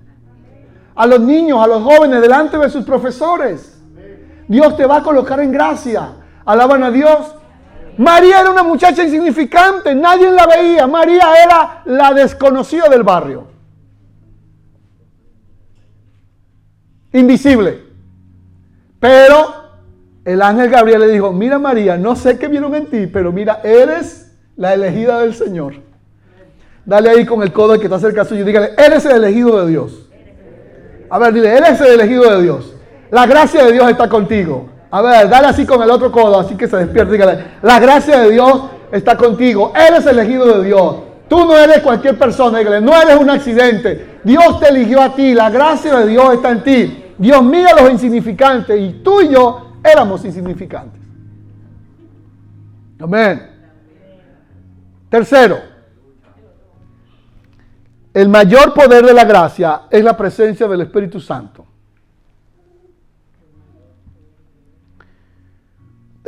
[0.96, 3.80] A los niños, a los jóvenes, delante de sus profesores.
[4.48, 6.14] Dios te va a colocar en gracia.
[6.46, 7.36] Alaban a Dios.
[7.98, 10.88] María era una muchacha insignificante, nadie la veía.
[10.88, 13.48] María era la desconocida del barrio.
[17.14, 17.84] Invisible.
[19.00, 19.54] Pero
[20.26, 23.62] el ángel Gabriel le dijo, mira María, no sé qué vieron en ti, pero mira,
[23.64, 25.89] eres la elegida del Señor.
[26.90, 29.70] Dale ahí con el codo que está cerca suyo y dígale, eres el elegido de
[29.70, 30.10] Dios.
[31.12, 32.74] A ver, dile, eres el elegido de Dios.
[33.12, 34.68] La gracia de Dios está contigo.
[34.90, 37.14] A ver, dale así con el otro codo, así que se despierte.
[37.14, 39.72] Dígale, la gracia de Dios está contigo.
[39.76, 40.96] Eres elegido de Dios.
[41.28, 44.22] Tú no eres cualquier persona, dígale, no eres un accidente.
[44.24, 47.06] Dios te eligió a ti, la gracia de Dios está en ti.
[47.20, 51.00] Dios mira los insignificantes y tú y yo éramos insignificantes.
[53.00, 53.48] Amén.
[55.08, 55.69] Tercero,
[58.20, 61.66] el mayor poder de la gracia es la presencia del Espíritu Santo.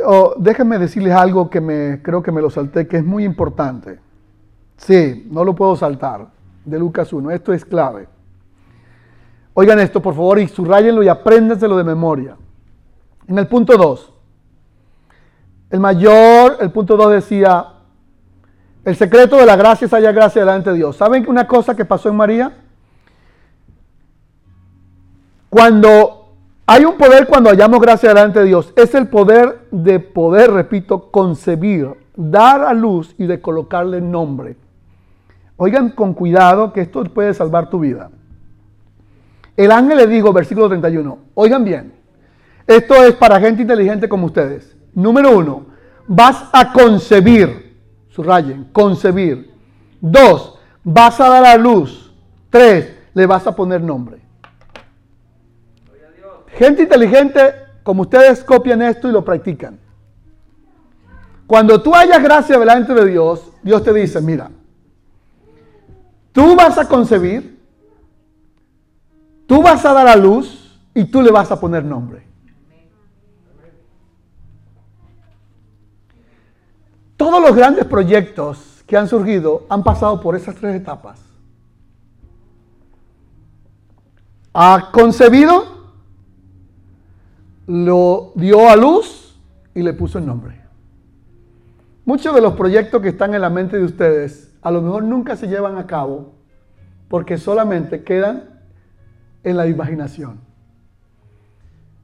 [0.02, 4.00] Oh, déjenme decirles algo que me creo que me lo salté, que es muy importante.
[4.78, 6.28] Sí, no lo puedo saltar.
[6.64, 7.30] De Lucas 1.
[7.30, 8.08] Esto es clave.
[9.52, 12.38] Oigan esto, por favor, y subrayenlo y apréndenselo de memoria.
[13.26, 14.14] En el punto 2.
[15.68, 17.71] El mayor, el punto 2 decía,
[18.84, 20.96] el secreto de la gracia es hallar gracia delante de Dios.
[20.96, 22.52] ¿Saben una cosa que pasó en María?
[25.48, 26.22] Cuando
[26.66, 28.72] hay un poder cuando hallamos gracia delante de Dios.
[28.76, 34.56] Es el poder de poder, repito, concebir, dar a luz y de colocarle nombre.
[35.56, 38.10] Oigan con cuidado que esto puede salvar tu vida.
[39.56, 41.92] El ángel le dijo, versículo 31, oigan bien,
[42.66, 44.74] esto es para gente inteligente como ustedes.
[44.94, 45.66] Número uno,
[46.06, 47.71] vas a concebir,
[48.12, 49.52] subrayen, concebir.
[50.00, 52.12] Dos, vas a dar a luz.
[52.50, 54.20] Tres, le vas a poner nombre.
[56.48, 57.40] Gente inteligente
[57.82, 59.78] como ustedes copian esto y lo practican.
[61.46, 64.50] Cuando tú hayas gracia delante de Dios, Dios te dice, mira,
[66.32, 67.58] tú vas a concebir,
[69.46, 72.31] tú vas a dar a luz y tú le vas a poner nombre.
[77.22, 81.20] Todos los grandes proyectos que han surgido han pasado por esas tres etapas.
[84.52, 85.92] Ha concebido,
[87.68, 89.40] lo dio a luz
[89.72, 90.62] y le puso el nombre.
[92.04, 95.36] Muchos de los proyectos que están en la mente de ustedes a lo mejor nunca
[95.36, 96.32] se llevan a cabo
[97.06, 98.62] porque solamente quedan
[99.44, 100.40] en la imaginación.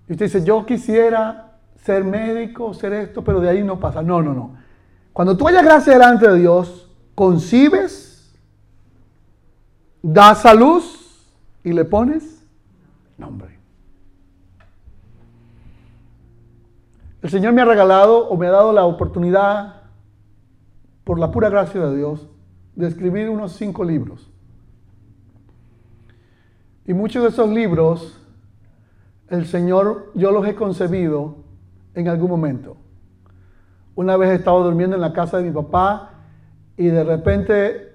[0.08, 4.00] Y usted dice, yo quisiera ser médico, ser esto, pero de ahí no pasa.
[4.00, 4.67] No, no, no.
[5.12, 8.32] Cuando tú hayas gracia delante de Dios, concibes,
[10.02, 11.26] das a luz
[11.64, 12.44] y le pones
[13.16, 13.58] nombre.
[17.20, 19.78] El Señor me ha regalado o me ha dado la oportunidad,
[21.02, 22.28] por la pura gracia de Dios,
[22.76, 24.30] de escribir unos cinco libros.
[26.86, 28.20] Y muchos de esos libros,
[29.28, 31.36] el Señor, yo los he concebido
[31.94, 32.76] en algún momento.
[33.98, 36.10] Una vez he estado durmiendo en la casa de mi papá
[36.76, 37.94] y de repente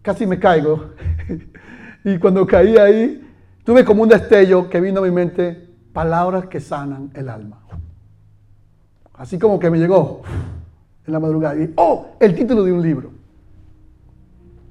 [0.00, 0.90] casi me caigo.
[2.04, 3.28] y cuando caí ahí,
[3.64, 7.58] tuve como un destello que vino a mi mente, palabras que sanan el alma.
[9.14, 10.22] Así como que me llegó
[11.04, 11.60] en la madrugada.
[11.60, 13.10] Y, oh, el título de un libro.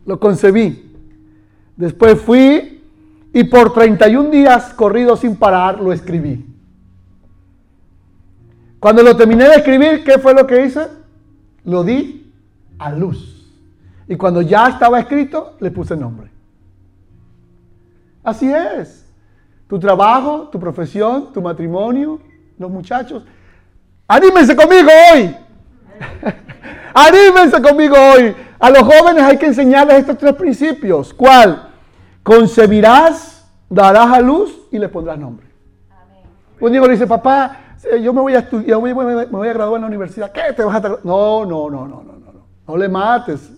[0.05, 0.89] Lo concebí.
[1.75, 2.81] Después fui
[3.33, 6.54] y por 31 días corridos sin parar lo escribí.
[8.85, 10.87] Cuando lo terminé de escribir, ¿qué fue lo que hice?
[11.63, 12.31] Lo di
[12.77, 13.51] a luz.
[14.07, 16.29] Y cuando ya estaba escrito, le puse nombre.
[18.23, 19.11] Así es.
[19.67, 22.19] Tu trabajo, tu profesión, tu matrimonio,
[22.59, 23.25] los muchachos.
[24.07, 25.35] Anímense conmigo hoy.
[26.93, 28.35] Anímense conmigo hoy.
[28.59, 31.11] A los jóvenes hay que enseñarles estos tres principios.
[31.11, 31.69] ¿Cuál?
[32.21, 35.47] Concebirás, darás a luz y le pondrás nombre.
[36.59, 37.64] Un hijo le dice, papá,
[38.01, 40.31] yo me voy a estudiar, me voy a graduar en la universidad.
[40.31, 42.45] ¿Qué te vas a No, no, no, no, no, no.
[42.67, 43.51] No le mates.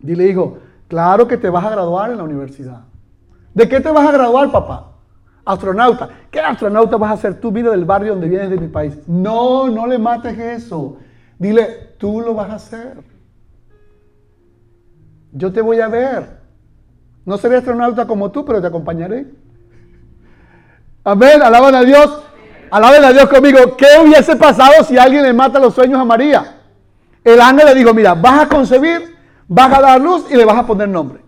[0.00, 2.80] Dile, hijo, Claro que te vas a graduar en la universidad.
[3.52, 4.92] ¿De qué te vas a graduar, papá?
[5.44, 6.08] Astronauta.
[6.30, 7.52] ¿Qué astronauta vas a ser tú?
[7.52, 8.98] Vida del barrio donde vienes de mi país.
[9.06, 10.96] No, no le mates eso.
[11.38, 12.98] Dile, tú lo vas a hacer.
[15.32, 16.38] Yo te voy a ver.
[17.26, 19.26] No seré astronauta como tú, pero te acompañaré.
[21.04, 22.22] Amén, alaban a Dios.
[22.70, 23.76] Alaben a Dios conmigo.
[23.76, 26.56] ¿Qué hubiese pasado si alguien le mata los sueños a María?
[27.24, 30.56] El ángel le dijo, mira, vas a concebir, vas a dar luz y le vas
[30.56, 31.20] a poner nombre.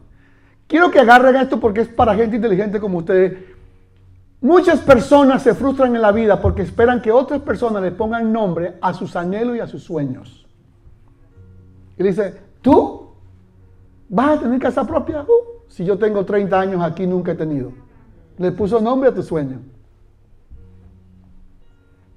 [0.66, 3.38] Quiero que agarren esto porque es para gente inteligente como ustedes.
[4.40, 8.78] Muchas personas se frustran en la vida porque esperan que otras personas le pongan nombre
[8.80, 10.46] a sus anhelos y a sus sueños.
[11.98, 13.10] Y dice, tú
[14.08, 15.22] vas a tener casa propia.
[15.22, 17.72] Uh, si yo tengo 30 años aquí, nunca he tenido.
[18.38, 19.60] Le puso nombre a tu sueño.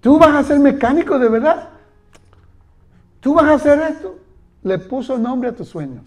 [0.04, 1.70] Tú vas a ser mecánico de verdad.
[3.22, 4.20] Tú vas a hacer esto.
[4.62, 6.04] Le puso nombre a tus sueños.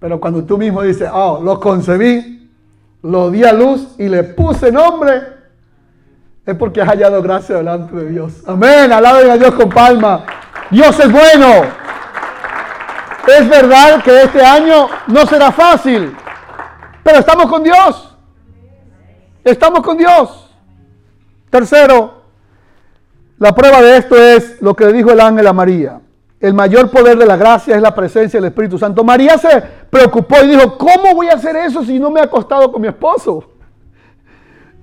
[0.00, 2.50] Pero cuando tú mismo dices, oh, lo concebí,
[3.02, 5.22] lo di a luz y le puse nombre,
[6.44, 8.42] es porque has hallado gracia delante de Dios.
[8.44, 10.24] Amén, alaben a Dios con palma.
[10.68, 11.62] Dios es bueno.
[13.38, 16.12] Es verdad que este año no será fácil,
[17.04, 18.16] pero estamos con Dios.
[19.44, 20.50] Estamos con Dios.
[21.50, 22.17] Tercero,
[23.38, 26.00] la prueba de esto es lo que le dijo el ángel a María.
[26.40, 29.02] El mayor poder de la gracia es la presencia del Espíritu Santo.
[29.02, 32.70] María se preocupó y dijo, ¿cómo voy a hacer eso si no me he acostado
[32.70, 33.44] con mi esposo?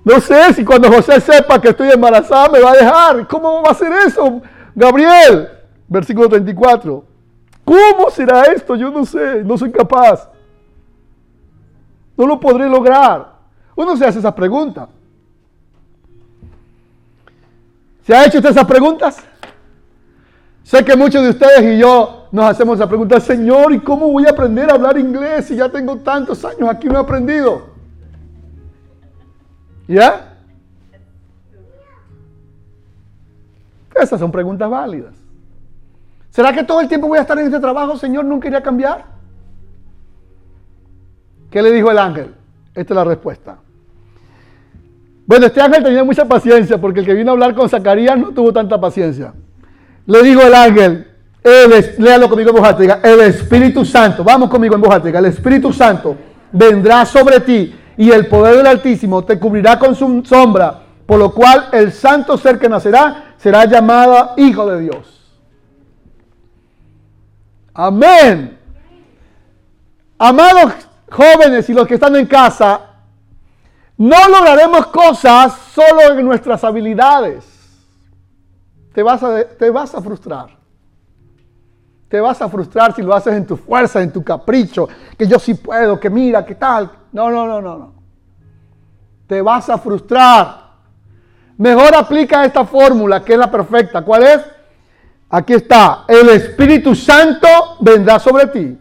[0.04, 3.26] No sé si cuando José sepa que estoy embarazada me va a dejar.
[3.26, 4.40] ¿Cómo va a hacer eso?
[4.74, 5.48] Gabriel,
[5.88, 7.04] versículo 34.
[7.64, 8.76] ¿Cómo será esto?
[8.76, 10.30] Yo no sé, no soy capaz.
[12.16, 13.34] No lo podré lograr.
[13.74, 14.88] Uno se hace esa pregunta.
[18.06, 19.16] ¿Se ha hecho usted esas preguntas?
[20.62, 24.26] Sé que muchos de ustedes y yo nos hacemos esa pregunta, Señor, ¿y cómo voy
[24.26, 27.66] a aprender a hablar inglés si ya tengo tantos años aquí no he aprendido?
[29.88, 30.38] ¿Ya?
[33.96, 35.14] Esas son preguntas válidas.
[36.30, 38.24] ¿Será que todo el tiempo voy a estar en este trabajo, Señor?
[38.24, 39.04] ¿No quería cambiar?
[41.50, 42.36] ¿Qué le dijo el ángel?
[42.72, 43.58] Esta es la respuesta.
[45.26, 48.28] Bueno, este ángel tenía mucha paciencia porque el que vino a hablar con Zacarías no
[48.28, 49.34] tuvo tanta paciencia.
[50.06, 51.08] Le dijo el ángel,
[51.98, 56.16] léalo conmigo en voz el Espíritu Santo, vamos conmigo en voz el Espíritu Santo
[56.52, 61.32] vendrá sobre ti y el poder del Altísimo te cubrirá con su sombra, por lo
[61.32, 65.22] cual el santo ser que nacerá será llamado Hijo de Dios.
[67.72, 68.58] Amén.
[70.18, 70.72] Amados
[71.10, 72.85] jóvenes y los que están en casa,
[73.98, 77.56] no lograremos cosas solo en nuestras habilidades
[78.96, 80.56] te vas, a, te vas a frustrar.
[82.08, 85.38] Te vas a frustrar si lo haces en tu fuerza, en tu capricho, que yo
[85.38, 86.90] sí puedo, que mira, que tal.
[87.12, 87.92] No, no, no, no, no.
[89.26, 90.70] Te vas a frustrar.
[91.58, 94.00] Mejor aplica esta fórmula que es la perfecta.
[94.00, 94.40] ¿Cuál es?
[95.28, 96.06] Aquí está.
[96.08, 97.48] El Espíritu Santo
[97.80, 98.78] vendrá sobre ti.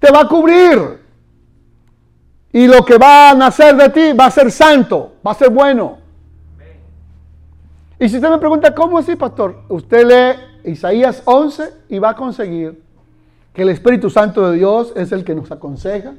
[0.00, 1.05] Te va a cubrir.
[2.56, 5.50] Y lo que va a nacer de ti va a ser santo, va a ser
[5.50, 5.98] bueno.
[7.98, 9.58] Y si usted me pregunta, ¿cómo así, pastor?
[9.68, 10.06] Usted
[10.64, 12.82] lee Isaías 11 y va a conseguir
[13.52, 16.14] que el Espíritu Santo de Dios es el que nos aconseja,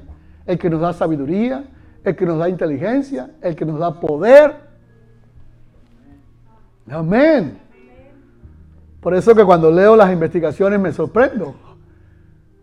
[0.46, 1.64] el que nos da sabiduría,
[2.04, 4.58] el que nos da inteligencia, el que nos da poder.
[6.88, 7.58] Amén.
[9.02, 11.56] Por eso que cuando leo las investigaciones me sorprendo.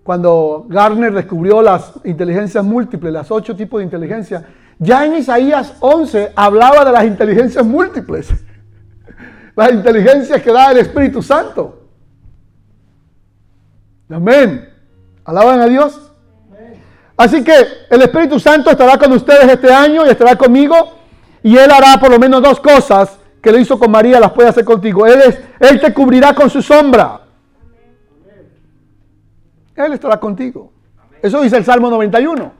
[0.04, 4.44] Cuando Garner descubrió las inteligencias múltiples, las ocho tipos de inteligencia,
[4.78, 8.28] ya en Isaías 11 hablaba de las inteligencias múltiples
[9.56, 11.88] las inteligencias que da el Espíritu Santo.
[14.10, 14.68] Amén.
[15.24, 16.12] Alaban a Dios.
[17.16, 17.54] Así que
[17.88, 20.98] el Espíritu Santo estará con ustedes este año y estará conmigo.
[21.42, 24.48] Y Él hará por lo menos dos cosas que lo hizo con María, las puede
[24.48, 25.06] hacer contigo.
[25.06, 27.20] Él, es, él te cubrirá con su sombra.
[29.76, 30.72] Él estará contigo.
[31.22, 32.52] Eso dice el Salmo 91.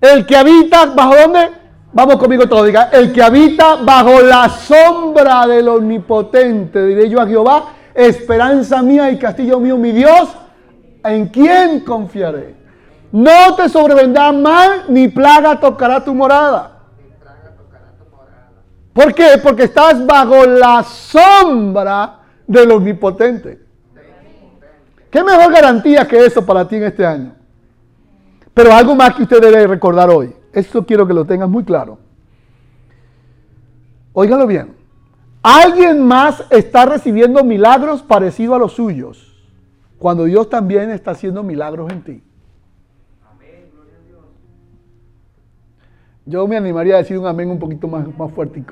[0.00, 1.50] El que habita, ¿bajo dónde?
[1.92, 7.26] Vamos conmigo todo, diga, el que habita bajo la sombra del omnipotente, diré yo a
[7.26, 10.28] Jehová, esperanza mía y castillo mío, mi Dios,
[11.02, 12.54] ¿en quién confiaré?
[13.10, 16.78] No te sobrevendrá mal, ni plaga tocará tu morada.
[18.92, 19.40] ¿Por qué?
[19.42, 23.69] Porque estás bajo la sombra del omnipotente.
[25.10, 27.34] ¿Qué mejor garantía que eso para ti en este año?
[28.54, 30.34] Pero algo más que usted debe recordar hoy.
[30.52, 31.98] Eso quiero que lo tengas muy claro.
[34.12, 34.74] Óigalo bien.
[35.42, 39.32] Alguien más está recibiendo milagros parecidos a los suyos,
[39.98, 42.22] cuando Dios también está haciendo milagros en ti.
[46.26, 48.62] Yo me animaría a decir un amén un poquito más, más fuerte.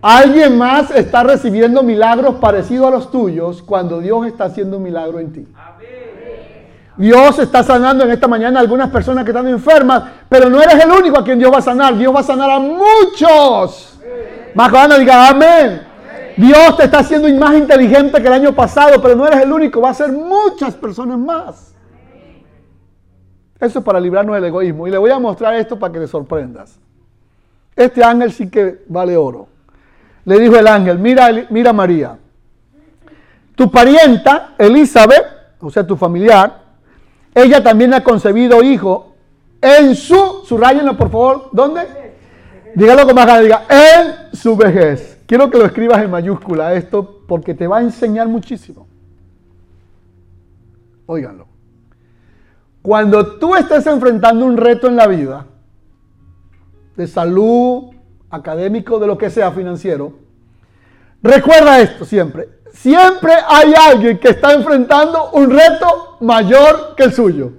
[0.00, 5.18] Alguien más está recibiendo milagros parecidos a los tuyos cuando Dios está haciendo un milagro
[5.18, 5.48] en ti.
[6.96, 10.84] Dios está sanando en esta mañana a algunas personas que están enfermas, pero no eres
[10.84, 11.96] el único a quien Dios va a sanar.
[11.96, 13.98] Dios va a sanar a muchos.
[14.54, 15.82] Más diga amén.
[16.36, 19.80] Dios te está haciendo más inteligente que el año pasado, pero no eres el único.
[19.80, 21.74] Va a ser muchas personas más.
[23.60, 24.86] Eso es para librarnos del egoísmo.
[24.86, 26.78] Y le voy a mostrar esto para que te sorprendas.
[27.74, 29.48] Este ángel sí que vale oro.
[30.28, 32.18] Le dijo el ángel, mira, mira María,
[33.54, 35.24] tu parienta, Elizabeth,
[35.58, 36.64] o sea, tu familiar,
[37.34, 39.14] ella también ha concebido hijo
[39.62, 41.80] en su, subrayenlo por favor, ¿dónde?
[42.74, 45.18] Dígalo con más ganas, diga, en su vejez.
[45.26, 48.86] Quiero que lo escribas en mayúscula esto porque te va a enseñar muchísimo.
[51.06, 51.46] Óiganlo.
[52.82, 55.46] Cuando tú estés enfrentando un reto en la vida,
[56.96, 57.94] de salud,
[58.30, 60.12] académico, de lo que sea, financiero,
[61.22, 62.48] recuerda esto siempre.
[62.72, 67.52] Siempre hay alguien que está enfrentando un reto mayor que el suyo.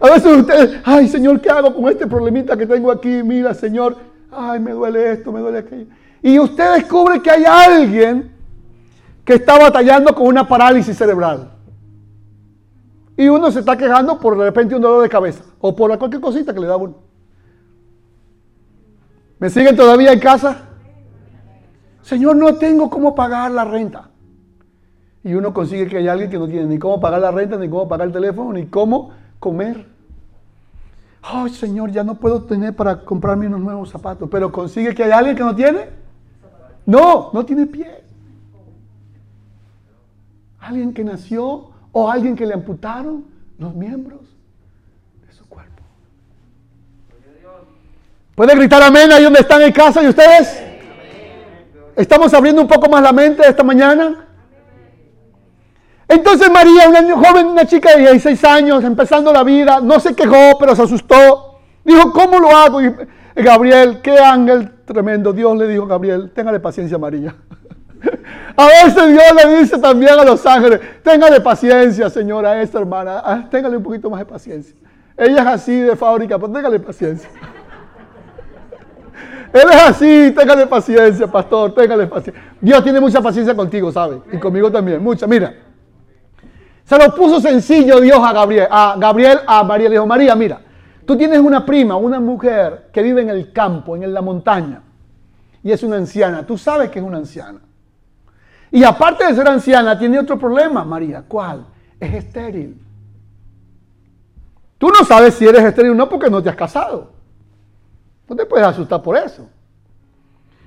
[0.00, 3.22] A veces ustedes, ay Señor, ¿qué hago con este problemita que tengo aquí?
[3.22, 3.96] Mira, Señor,
[4.30, 5.86] ay, me duele esto, me duele aquello.
[6.22, 8.30] Y usted descubre que hay alguien
[9.24, 11.50] que está batallando con una parálisis cerebral.
[13.16, 16.22] Y uno se está quejando por de repente un dolor de cabeza o por cualquier
[16.22, 17.09] cosita que le da uno.
[19.40, 20.68] ¿Me siguen todavía en casa?
[22.02, 24.10] Señor, no tengo cómo pagar la renta.
[25.24, 27.68] Y uno consigue que hay alguien que no tiene ni cómo pagar la renta, ni
[27.68, 29.86] cómo pagar el teléfono, ni cómo comer.
[31.22, 34.28] Ay, Señor, ya no puedo tener para comprarme unos nuevos zapatos.
[34.30, 35.88] Pero consigue que hay alguien que no tiene.
[36.84, 38.04] No, no tiene pie.
[40.58, 43.24] Alguien que nació o alguien que le amputaron
[43.58, 44.20] los miembros
[45.26, 45.82] de su cuerpo.
[48.40, 50.62] ¿Puede gritar amén ahí donde están en casa y ustedes?
[51.94, 54.26] ¿Estamos abriendo un poco más la mente esta mañana?
[56.08, 60.56] Entonces María, una joven, una chica de 16 años, empezando la vida, no se quejó,
[60.58, 61.60] pero se asustó.
[61.84, 62.80] Dijo, ¿cómo lo hago?
[62.80, 62.94] Y
[63.36, 65.34] Gabriel, qué ángel tremendo.
[65.34, 67.34] Dios le dijo, Gabriel, téngale paciencia María.
[68.56, 73.20] A veces Dios le dice también a los ángeles, téngale paciencia, señora, a esta hermana,
[73.22, 74.74] ah, téngale un poquito más de paciencia.
[75.14, 77.28] Ella es así de fábrica, pues téngale paciencia.
[79.52, 82.54] Él es así, téngale paciencia, pastor, téngale paciencia.
[82.60, 84.22] Dios tiene mucha paciencia contigo, ¿sabe?
[84.32, 85.26] Y conmigo también, mucha.
[85.26, 85.54] Mira,
[86.84, 89.88] se lo puso sencillo Dios a Gabriel, a Gabriel, a María.
[89.88, 90.60] Le dijo, María, mira,
[91.04, 94.82] tú tienes una prima, una mujer que vive en el campo, en la montaña,
[95.62, 96.46] y es una anciana.
[96.46, 97.60] Tú sabes que es una anciana.
[98.70, 101.24] Y aparte de ser anciana, tiene otro problema, María.
[101.26, 101.66] ¿Cuál?
[101.98, 102.80] Es estéril.
[104.78, 107.19] Tú no sabes si eres estéril o no porque no te has casado.
[108.30, 109.48] No te puedes asustar por eso.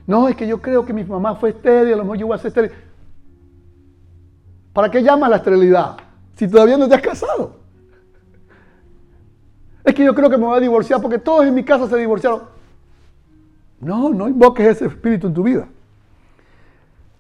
[0.06, 2.36] No, es que yo creo que mi mamá fue estéril, a lo mejor yo voy
[2.36, 2.72] a ser estéril.
[4.74, 5.96] ¿Para qué llama la esterilidad
[6.36, 7.56] si todavía no te has casado?
[9.82, 11.96] Es que yo creo que me voy a divorciar porque todos en mi casa se
[11.96, 12.42] divorciaron.
[13.80, 15.66] No, no invoques ese espíritu en tu vida.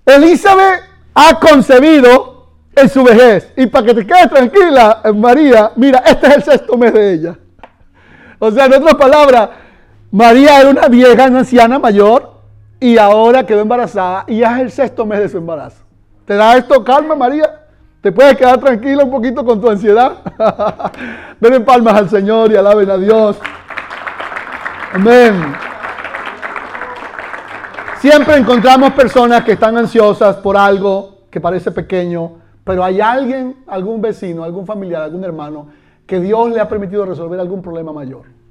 [0.05, 0.81] Elizabeth
[1.13, 3.49] ha concebido en su vejez.
[3.55, 7.39] Y para que te quedes tranquila, María, mira, este es el sexto mes de ella.
[8.39, 9.49] O sea, en otras palabras,
[10.13, 12.33] María era una vieja, una anciana mayor,
[12.79, 15.83] y ahora quedó embarazada y es el sexto mes de su embarazo.
[16.25, 17.49] ¿Te da esto calma, María?
[17.99, 20.17] ¿Te puedes quedar tranquila un poquito con tu ansiedad?
[21.39, 23.39] Ven palmas al Señor y alaben a Dios.
[24.93, 25.55] Amén.
[27.99, 32.33] Siempre encontramos personas que están ansiosas por algo que parece pequeño,
[32.63, 35.69] pero hay alguien, algún vecino, algún familiar, algún hermano,
[36.05, 38.42] que Dios le ha permitido resolver algún problema mayor.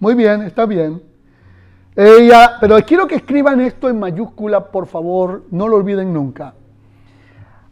[0.00, 1.02] Muy bien, está bien.
[1.94, 6.54] Ella, pero quiero que escriban esto en mayúscula, por favor, no lo olviden nunca.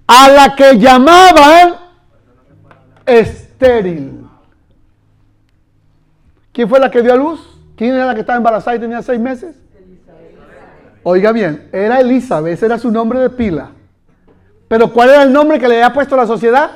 [0.07, 1.75] A la que llamaban
[3.05, 4.27] estéril.
[6.53, 7.41] ¿Quién fue la que dio a luz?
[7.77, 9.57] ¿Quién era la que estaba embarazada y tenía seis meses?
[11.03, 13.73] Oiga bien, era Elizabeth, ese era su nombre de pila.
[14.69, 16.71] Pero ¿cuál era el nombre que le había puesto la sociedad?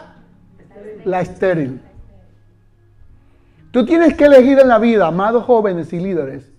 [1.04, 1.80] La estéril.
[3.70, 6.50] Tú tienes que elegir en la vida, amados jóvenes y líderes,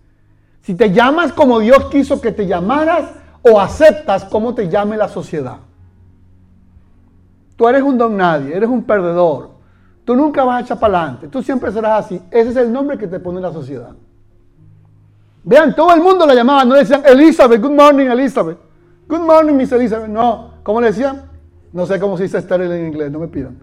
[0.61, 5.07] si te llamas como Dios quiso que te llamaras o aceptas como te llame la
[5.07, 5.57] sociedad.
[7.55, 9.51] Tú eres un don nadie, eres un perdedor.
[10.05, 12.21] Tú nunca vas a echar para adelante, tú siempre serás así.
[12.31, 13.91] Ese es el nombre que te pone la sociedad.
[15.43, 18.57] Vean, todo el mundo la llamaba, no decían Elizabeth, good morning Elizabeth.
[19.07, 20.07] Good morning Miss Elizabeth.
[20.07, 21.23] No, ¿cómo le decían?
[21.73, 23.57] No sé cómo se dice estéril en inglés, no me pidan.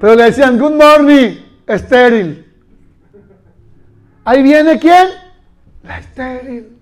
[0.00, 2.46] Pero le decían good morning estéril.
[4.24, 5.08] Ahí viene quién?
[5.82, 6.78] La estéril.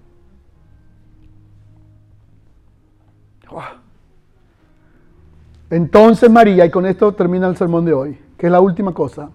[5.71, 9.31] Entonces María, y con esto termina el sermón de hoy, que es la última cosa.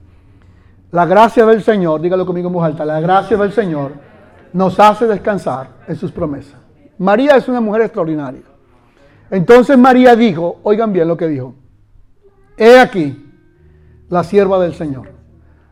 [0.92, 3.94] La gracia del Señor, dígalo conmigo en voz alta, la gracia del Señor
[4.54, 6.60] nos hace descansar en sus promesas.
[6.98, 8.42] María es una mujer extraordinaria.
[9.30, 11.56] Entonces María dijo, oigan bien lo que dijo,
[12.58, 13.26] he aquí
[14.10, 15.10] la sierva del Señor,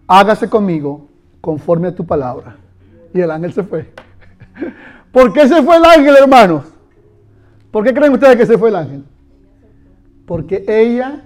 [0.09, 1.07] hágase conmigo
[1.39, 2.57] conforme a tu palabra.
[3.13, 3.93] Y el ángel se fue.
[5.13, 6.65] ¿Por qué se fue el ángel, hermanos?
[7.71, 9.05] ¿Por qué creen ustedes que se fue el ángel?
[10.25, 11.25] Porque ella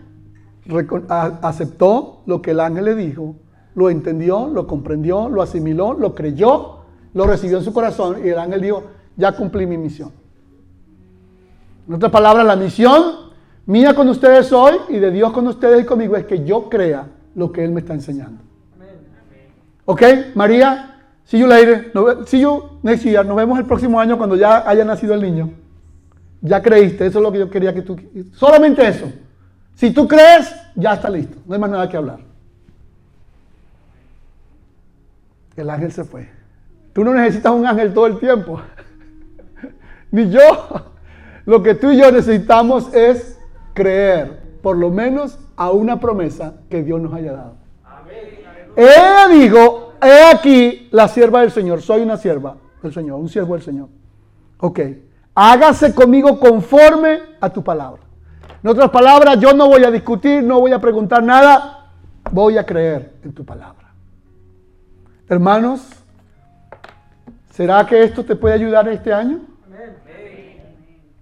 [1.42, 3.36] aceptó lo que el ángel le dijo,
[3.74, 6.80] lo entendió, lo comprendió, lo asimiló, lo creyó,
[7.14, 8.84] lo recibió en su corazón y el ángel dijo,
[9.16, 10.12] ya cumplí mi misión.
[11.88, 13.32] En otras palabras, la misión
[13.66, 17.08] mía con ustedes hoy y de Dios con ustedes y conmigo es que yo crea
[17.36, 18.53] lo que Él me está enseñando.
[19.86, 20.02] ¿Ok?
[20.36, 21.92] María, see you later.
[22.26, 23.26] See you next year.
[23.26, 25.52] Nos vemos el próximo año cuando ya haya nacido el niño.
[26.42, 27.98] Ya creíste, eso es lo que yo quería que tú...
[28.34, 29.12] Solamente eso.
[29.76, 31.38] Si tú crees, ya está listo.
[31.46, 32.20] No hay más nada que hablar.
[35.56, 36.30] El ángel se fue.
[36.94, 38.62] Tú no necesitas un ángel todo el tiempo.
[40.12, 40.42] Ni yo.
[41.46, 43.40] Lo que tú y yo necesitamos es
[43.74, 47.63] creer, por lo menos a una promesa que Dios nos haya dado.
[48.76, 53.54] Ella dijo, he aquí la sierva del Señor, soy una sierva del Señor, un siervo
[53.54, 53.90] del Señor.
[54.58, 54.80] Ok,
[55.36, 58.02] hágase conmigo conforme a tu palabra.
[58.64, 61.92] En otras palabras, yo no voy a discutir, no voy a preguntar nada,
[62.32, 63.94] voy a creer en tu palabra.
[65.28, 65.82] Hermanos,
[67.52, 69.42] ¿será que esto te puede ayudar este año?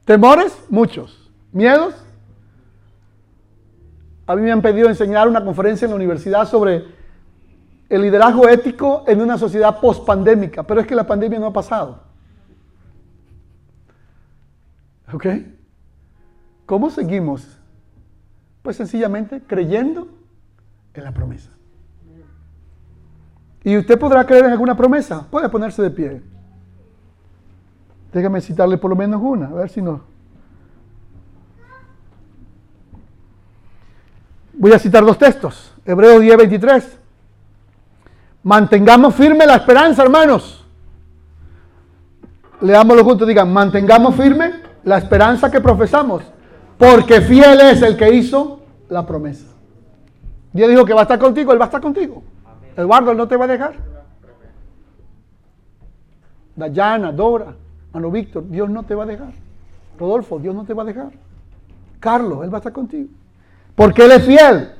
[0.05, 0.57] ¿Temores?
[0.69, 1.31] Muchos.
[1.51, 1.95] ¿Miedos?
[4.27, 6.85] A mí me han pedido enseñar una conferencia en la universidad sobre
[7.91, 11.99] el liderazgo ético en una sociedad post-pandémica, pero es que la pandemia no ha pasado.
[15.11, 15.25] ¿Ok?
[16.65, 17.59] ¿Cómo seguimos?
[18.61, 20.07] Pues sencillamente creyendo
[20.93, 21.49] en la promesa.
[23.61, 25.27] Y usted podrá creer en alguna promesa.
[25.29, 26.21] Puede ponerse de pie.
[28.13, 30.01] Déjame citarle por lo menos una, a ver si no.
[34.53, 35.75] Voy a citar dos textos.
[35.83, 37.00] Hebreos 10, 23.
[38.43, 40.65] Mantengamos firme la esperanza, hermanos.
[42.61, 46.23] Leámoslo juntos, digan, mantengamos firme la esperanza que profesamos,
[46.77, 49.45] porque fiel es el que hizo la promesa.
[50.53, 52.23] Dios dijo que va a estar contigo, Él va a estar contigo.
[52.75, 53.73] Eduardo, Él no te va a dejar.
[56.55, 57.55] Dayana, Dora,
[57.93, 59.33] Mano Víctor, Dios no te va a dejar.
[59.99, 61.11] Rodolfo, Dios no te va a dejar.
[61.99, 63.09] Carlos, Él va a estar contigo.
[63.75, 64.71] Porque Él es fiel.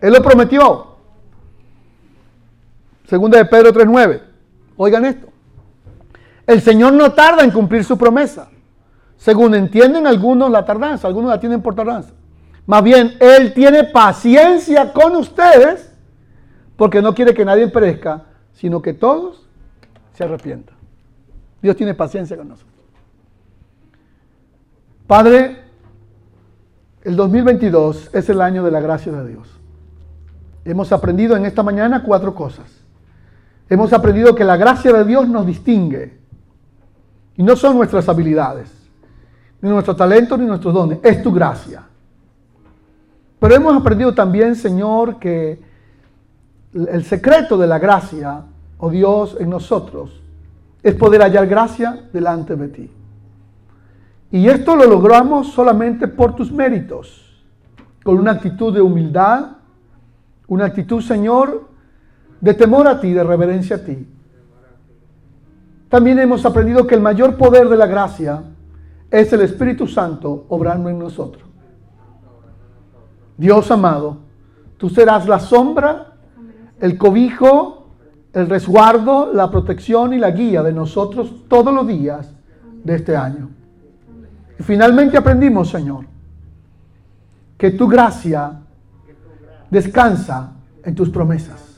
[0.00, 0.91] Él lo prometió.
[3.06, 4.22] Segunda de Pedro 3.9.
[4.76, 5.28] Oigan esto.
[6.46, 8.48] El Señor no tarda en cumplir su promesa.
[9.16, 12.10] Según entienden algunos la tardanza, algunos la tienen por tardanza.
[12.66, 15.92] Más bien, Él tiene paciencia con ustedes
[16.76, 19.46] porque no quiere que nadie perezca, sino que todos
[20.14, 20.76] se arrepientan.
[21.60, 22.72] Dios tiene paciencia con nosotros.
[25.06, 25.58] Padre,
[27.04, 29.48] el 2022 es el año de la gracia de Dios.
[30.64, 32.81] Hemos aprendido en esta mañana cuatro cosas.
[33.68, 36.18] Hemos aprendido que la gracia de Dios nos distingue.
[37.36, 38.70] Y no son nuestras habilidades,
[39.60, 40.98] ni nuestros talentos, ni nuestros dones.
[41.02, 41.82] Es tu gracia.
[43.38, 45.60] Pero hemos aprendido también, Señor, que
[46.74, 48.42] el secreto de la gracia,
[48.78, 50.20] oh Dios, en nosotros,
[50.82, 52.90] es poder hallar gracia delante de ti.
[54.30, 57.44] Y esto lo logramos solamente por tus méritos,
[58.02, 59.56] con una actitud de humildad,
[60.48, 61.68] una actitud, Señor,
[62.42, 64.06] de temor a ti, de reverencia a ti.
[65.88, 68.42] También hemos aprendido que el mayor poder de la gracia
[69.10, 71.44] es el Espíritu Santo obrando en nosotros.
[73.36, 74.18] Dios amado,
[74.76, 76.14] tú serás la sombra,
[76.80, 77.86] el cobijo,
[78.32, 82.34] el resguardo, la protección y la guía de nosotros todos los días
[82.82, 83.50] de este año.
[84.58, 86.06] Y finalmente aprendimos, Señor,
[87.56, 88.62] que tu gracia
[89.70, 91.71] descansa en tus promesas.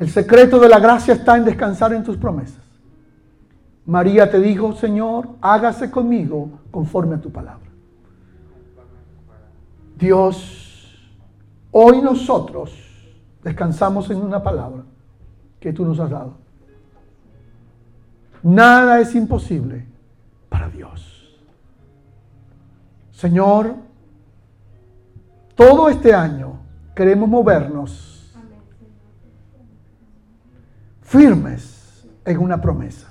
[0.00, 2.62] El secreto de la gracia está en descansar en tus promesas.
[3.84, 7.68] María te dijo, Señor, hágase conmigo conforme a tu palabra.
[9.98, 11.12] Dios,
[11.70, 12.72] hoy nosotros
[13.44, 14.84] descansamos en una palabra
[15.60, 16.32] que tú nos has dado.
[18.42, 19.84] Nada es imposible
[20.48, 21.38] para Dios.
[23.12, 23.74] Señor,
[25.54, 26.54] todo este año
[26.94, 28.09] queremos movernos
[31.10, 33.08] firmes en una promesa.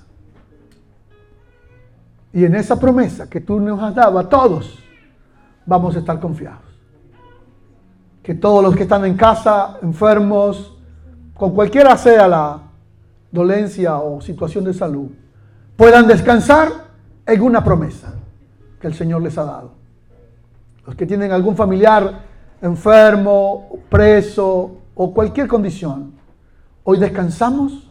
[2.31, 4.79] Y en esa promesa que tú nos has dado a todos,
[5.65, 6.63] vamos a estar confiados.
[8.23, 10.77] Que todos los que están en casa, enfermos,
[11.33, 12.61] con cualquiera sea la
[13.31, 15.09] dolencia o situación de salud,
[15.75, 16.69] puedan descansar
[17.25, 18.13] en una promesa
[18.79, 19.73] que el Señor les ha dado.
[20.85, 22.21] Los que tienen algún familiar
[22.61, 26.13] enfermo, preso o cualquier condición,
[26.85, 27.88] hoy descansamos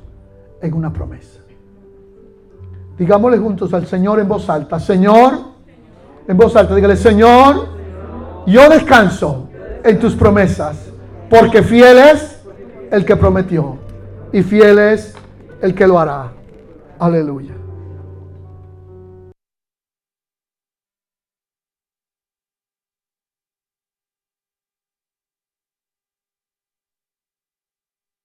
[0.61, 1.41] en una promesa.
[2.99, 5.35] Digámosle juntos al Señor en voz alta, Señor,
[6.27, 7.69] en voz alta, dígale, Señor,
[8.47, 9.49] yo descanso
[9.85, 10.91] en tus promesas,
[11.31, 12.43] porque fiel es
[12.91, 13.79] el que prometió
[14.33, 15.15] y fiel es
[15.63, 16.33] el que lo hará.
[16.99, 17.55] Aleluya.